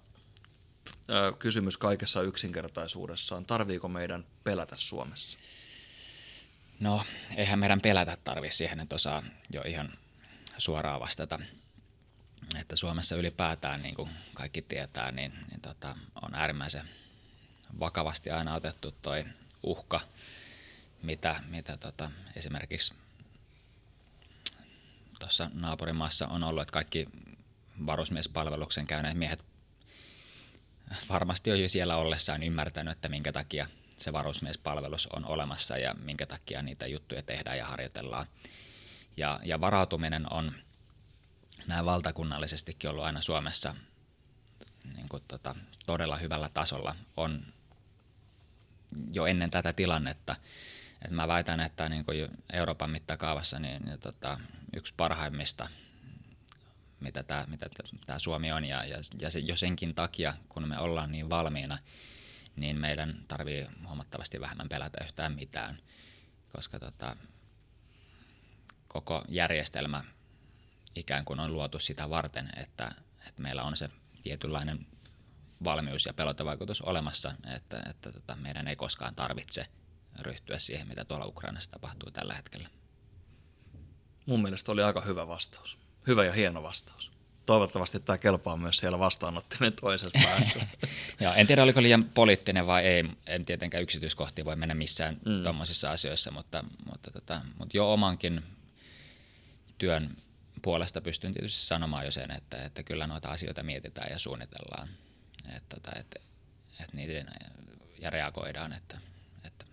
ö, 1.10 1.34
kysymys 1.40 1.78
kaikessa 1.78 2.22
yksinkertaisuudessaan, 2.22 3.46
tarviiko 3.46 3.88
meidän 3.88 4.26
pelätä 4.44 4.76
Suomessa? 4.80 5.38
No, 6.80 7.04
eihän 7.36 7.60
meidän 7.60 7.82
pelätä 7.82 8.18
tarvi 8.24 8.52
siihen, 8.52 8.80
että 8.80 8.96
osaa 8.96 9.24
jo 9.50 9.62
ihan 9.62 9.94
suoraan 10.58 11.00
vastata. 11.00 11.40
Että 12.60 12.76
Suomessa 12.76 13.16
ylipäätään, 13.16 13.82
niin 13.84 13.96
kuin 13.96 14.10
kaikki 14.34 14.62
tietää, 14.62 15.12
niin, 15.12 15.34
niin 15.50 15.62
tota, 15.62 15.96
on 16.22 16.36
äärimmäisen 16.36 16.90
vakavasti 17.80 18.32
aina 18.32 18.56
otettu 18.56 18.92
toi 18.92 19.26
uhka, 19.64 20.02
mitä, 21.02 21.44
mitä 21.48 21.78
tota, 21.78 22.12
esimerkiksi 22.36 22.94
tuossa 25.20 25.50
naapurimaassa 25.54 26.28
on 26.28 26.44
ollut, 26.44 26.62
että 26.62 26.74
kaikki 26.74 27.08
varusmiespalveluksen 27.86 28.88
käyneet 28.88 29.18
miehet 29.18 29.46
varmasti 31.10 31.52
on 31.52 31.62
jo 31.62 31.70
siellä 31.70 31.98
ollessaan 31.98 32.44
ymmärtänyt, 32.44 32.92
että 32.92 33.10
minkä 33.10 33.32
takia 33.32 33.68
se 33.98 34.14
varusmiespalvelus 34.14 35.08
on 35.08 35.26
olemassa 35.26 35.78
ja 35.78 35.94
minkä 35.94 36.26
takia 36.26 36.62
niitä 36.62 36.88
juttuja 36.88 37.24
tehdään 37.24 37.58
ja 37.58 37.66
harjoitellaan. 37.66 38.28
Ja, 39.18 39.40
ja 39.44 39.62
varautuminen 39.62 40.34
on 40.34 40.56
näin 41.68 41.86
valtakunnallisestikin 41.86 42.90
ollut 42.90 43.04
aina 43.04 43.22
Suomessa 43.22 43.76
niin 44.96 45.10
kuin 45.10 45.24
tota, 45.28 45.56
todella 45.86 46.18
hyvällä 46.18 46.50
tasolla. 46.54 46.96
On 47.18 47.46
jo 49.14 49.26
ennen 49.26 49.52
tätä 49.52 49.74
tilannetta. 49.74 50.36
Et 51.06 51.12
mä 51.12 51.28
väitän, 51.28 51.60
että 51.60 51.90
niin 51.90 52.06
kuin 52.06 52.28
Euroopan 52.54 52.90
mittakaavassa 52.90 53.60
niin, 53.60 53.82
niin 53.86 54.00
tota, 54.00 54.40
yksi 54.76 54.94
parhaimmista, 54.98 55.68
mitä 57.00 57.24
tämä 57.24 57.46
mitä 57.48 58.20
Suomi 58.20 58.52
on. 58.52 58.66
Ja, 58.66 58.86
ja, 58.86 58.98
ja 59.20 59.32
se, 59.32 59.40
jo 59.40 59.56
senkin 59.56 59.96
takia, 59.96 60.34
kun 60.50 60.68
me 60.68 60.80
ollaan 60.80 61.12
niin 61.12 61.30
valmiina, 61.30 61.78
niin 62.56 62.80
meidän 62.80 63.26
tarvii 63.28 63.68
huomattavasti 63.88 64.40
vähemmän 64.40 64.70
pelätä 64.70 65.04
yhtään 65.04 65.34
mitään, 65.34 65.78
koska 66.54 66.80
tota, 66.80 67.16
koko 68.88 69.24
järjestelmä 69.30 70.04
ikään 70.96 71.26
kuin 71.26 71.40
on 71.40 71.54
luotu 71.54 71.80
sitä 71.80 72.10
varten, 72.10 72.50
että, 72.56 72.92
että 73.28 73.42
meillä 73.42 73.64
on 73.64 73.78
se 73.78 73.90
tietynlainen 74.24 74.88
valmius 75.64 76.06
ja 76.06 76.14
pelotevaikutus 76.14 76.82
olemassa, 76.82 77.36
että, 77.56 77.84
että 77.90 78.12
tota, 78.12 78.36
meidän 78.36 78.68
ei 78.68 78.76
koskaan 78.76 79.16
tarvitse 79.16 79.68
ryhtyä 80.20 80.60
siihen, 80.60 80.88
mitä 80.88 81.06
tuolla 81.06 81.26
Ukrainassa 81.26 81.72
tapahtuu 81.72 82.12
tällä 82.12 82.34
hetkellä. 82.34 82.70
Mun 84.26 84.42
mielestä 84.42 84.72
oli 84.72 84.84
aika 84.84 85.02
hyvä 85.02 85.28
vastaus. 85.28 85.78
Hyvä 86.08 86.26
ja 86.26 86.32
hieno 86.32 86.64
vastaus. 86.64 87.15
Toivottavasti 87.46 88.00
tämä 88.00 88.18
kelpaa 88.18 88.58
myös 88.58 88.78
siellä 88.78 89.00
vastaanottimien 89.00 89.74
toisessa 89.74 90.20
päässä. 90.24 90.68
ja, 91.20 91.36
en 91.36 91.48
tiedä, 91.48 91.64
oliko 91.64 91.82
liian 91.82 92.04
poliittinen 92.04 92.68
vai 92.68 92.86
ei. 92.86 93.04
En 93.28 93.46
tietenkään 93.46 93.84
yksityiskohtia 93.84 94.46
voi 94.46 94.56
mennä 94.56 94.76
missään 94.76 95.18
mm. 95.26 95.44
tuommoisissa 95.44 95.92
asioissa, 95.92 96.32
mutta, 96.32 96.64
mutta, 96.86 97.12
tota, 97.12 97.42
mutta 97.60 97.78
jo 97.78 97.94
omankin 97.94 98.44
työn 99.78 100.18
puolesta 100.62 101.02
pystyn 101.02 101.34
tietysti 101.34 101.62
sanomaan 101.62 102.06
jo 102.06 102.12
sen, 102.12 102.32
että, 102.32 102.66
että 102.66 102.84
kyllä 102.84 103.08
noita 103.08 103.30
asioita 103.30 103.64
mietitään 103.64 104.12
ja 104.12 104.20
suunnitellaan 104.20 104.90
että, 105.54 105.78
että, 105.78 105.92
että, 106.00 106.20
että 106.80 106.98
niiden 106.98 107.28
ja 108.00 108.10
reagoidaan, 108.10 108.74
että, 108.74 108.98
että 109.44 109.66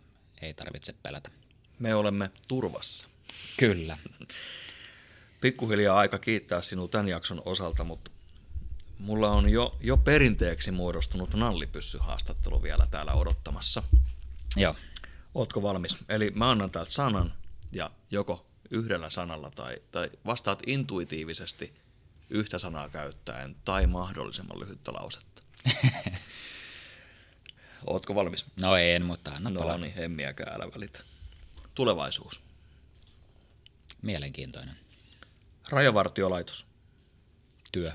ei 0.43 0.55
tarvitse 0.55 0.95
pelätä. 1.03 1.31
Me 1.79 1.95
olemme 1.95 2.31
turvassa. 2.49 3.09
Kyllä. 3.57 3.99
Pikkuhiljaa 5.43 5.99
aika 5.99 6.19
kiittää 6.19 6.63
sinua 6.63 6.89
tämän 6.89 7.09
jakson 7.09 7.43
osalta, 7.45 7.85
mutta 7.85 8.11
mulla 8.99 9.31
on 9.31 9.49
jo, 9.49 9.77
jo 9.81 9.97
perinteeksi 9.97 10.71
muodostunut 10.71 11.35
nallipyssyhaastattelu 11.35 12.63
vielä 12.63 12.87
täällä 12.91 13.13
odottamassa. 13.13 13.83
Joo. 14.57 14.75
Ootko 15.35 15.63
valmis? 15.63 15.97
Eli 16.09 16.31
mä 16.31 16.51
annan 16.51 16.71
täältä 16.71 16.91
sanan 16.91 17.33
ja 17.73 17.91
joko 18.11 18.47
yhdellä 18.71 19.11
sanalla 19.11 19.51
tai, 19.51 19.77
tai 19.93 20.11
vastaat 20.27 20.63
intuitiivisesti 20.67 21.75
yhtä 22.31 22.59
sanaa 22.59 22.89
käyttäen 22.89 23.57
tai 23.65 23.87
mahdollisimman 23.87 24.61
lyhyttä 24.61 24.93
lausetta. 24.93 25.43
Ootko 27.87 28.15
valmis? 28.15 28.47
No 28.61 28.77
en, 28.77 29.05
mutta 29.05 29.31
anna 29.31 29.51
No 29.51 29.61
palaa. 29.61 29.79
niin, 29.79 29.95
hemmiäkään 29.95 30.55
älä 30.55 30.73
välitä. 30.75 31.01
Tulevaisuus. 31.75 32.41
Mielenkiintoinen. 34.03 34.82
Rajavartiolaitos. 35.71 36.67
Työ. 37.73 37.93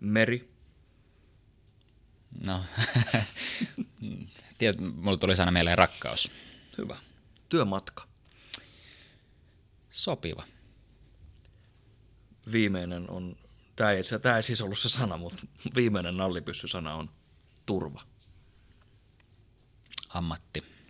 Meri. 0.00 0.52
No, 2.46 2.64
tiedät, 4.58 4.80
mulla 4.80 5.16
tuli 5.16 5.36
sana 5.36 5.50
mieleen 5.50 5.78
rakkaus. 5.78 6.30
Hyvä. 6.78 6.96
Työmatka. 7.48 8.08
Sopiva. 9.90 10.44
Viimeinen 12.52 13.10
on, 13.10 13.36
tämä 13.76 13.90
ei, 13.90 14.02
tämä 14.22 14.36
ei 14.36 14.42
siis 14.42 14.60
ollut 14.60 14.78
se 14.78 14.88
sana, 14.88 15.16
mutta 15.16 15.46
viimeinen 15.74 16.16
nallipyssy-sana 16.16 16.94
on 16.94 17.10
turva. 17.66 18.02
Ammatti. 20.08 20.81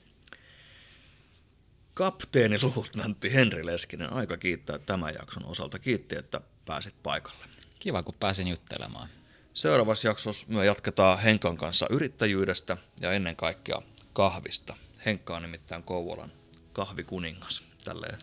Kapteeni 1.95 2.59
luutnantti 2.63 3.35
Henri 3.35 3.67
Leskinen, 3.67 4.13
aika 4.13 4.37
kiittää 4.37 4.79
tämän 4.79 5.15
jakson 5.15 5.45
osalta. 5.45 5.79
Kiitti, 5.79 6.17
että 6.17 6.41
pääsit 6.65 6.95
paikalle. 7.03 7.45
Kiva, 7.79 8.03
kun 8.03 8.15
pääsin 8.21 8.49
juttelemaan. 8.49 9.09
Seuraavassa 9.55 10.09
jaksossa 10.09 10.47
me 10.49 10.67
jatketaan 10.67 11.19
Henkan 11.19 11.57
kanssa 11.57 11.87
yrittäjyydestä 11.91 12.77
ja 13.01 13.13
ennen 13.13 13.37
kaikkea 13.37 13.83
kahvista. 14.13 14.77
Henkka 15.07 15.37
on 15.37 15.43
nimittäin 15.43 15.83
Kouvolan 15.83 16.33
kahvikuningas. 16.73 17.63
Tälleen. 17.85 18.19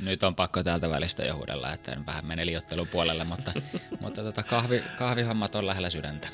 Nyt 0.00 0.22
on 0.22 0.34
pakko 0.34 0.62
täältä 0.62 0.90
välistä 0.90 1.24
jo 1.24 1.36
huudella, 1.36 1.72
että 1.72 1.92
en 1.92 2.06
vähän 2.06 2.26
mene 2.26 2.46
liottelun 2.46 2.88
puolelle, 2.88 3.24
mutta, 3.24 3.52
mutta 4.00 4.22
tota 4.22 4.42
kahvi, 4.42 4.82
kahvihommat 4.98 5.54
on 5.54 5.66
lähellä 5.66 5.90
sydäntä. 5.90 6.28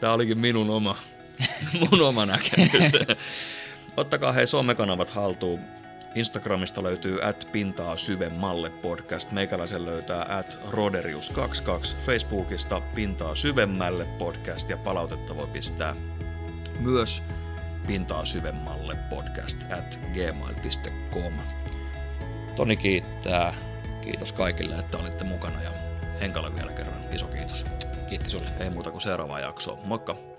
Tämä 0.00 0.12
olikin 0.12 0.38
minun 0.38 0.70
oma, 0.70 0.96
mun 1.80 2.02
oma 2.02 2.26
näkemys. 2.26 2.92
Ottakaa 3.96 4.32
hei 4.32 4.46
somekanavat 4.46 5.10
haltuun. 5.10 5.60
Instagramista 6.14 6.82
löytyy 6.82 7.24
at 7.24 7.48
pintaa 7.52 7.96
syvemmalle 7.96 8.70
podcast. 8.70 9.32
Meikäläisen 9.32 9.86
löytää 9.86 10.26
at 10.38 10.58
roderius22. 10.68 11.96
Facebookista 11.96 12.80
pintaa 12.94 13.34
syvemmälle 13.34 14.04
podcast 14.04 14.70
ja 14.70 14.76
palautetta 14.76 15.36
voi 15.36 15.46
pistää 15.46 15.96
myös 16.80 17.22
pintaa 17.86 18.24
syvemmalle 18.24 18.96
podcast 19.10 19.58
at 19.72 19.98
gmail.com. 20.12 21.32
Toni 22.56 22.76
kiittää. 22.76 23.54
Kiitos 24.00 24.32
kaikille, 24.32 24.76
että 24.76 24.98
olitte 24.98 25.24
mukana 25.24 25.62
ja 25.62 25.70
Henkalle 26.20 26.56
vielä 26.56 26.72
kerran 26.72 27.14
iso 27.14 27.26
kiitos. 27.26 27.64
Kiitti 28.08 28.30
sulle. 28.30 28.50
Ei 28.60 28.70
muuta 28.70 28.90
kuin 28.90 29.02
seuraavaa 29.02 29.40
jaksoa. 29.40 29.78
Moikka! 29.84 30.29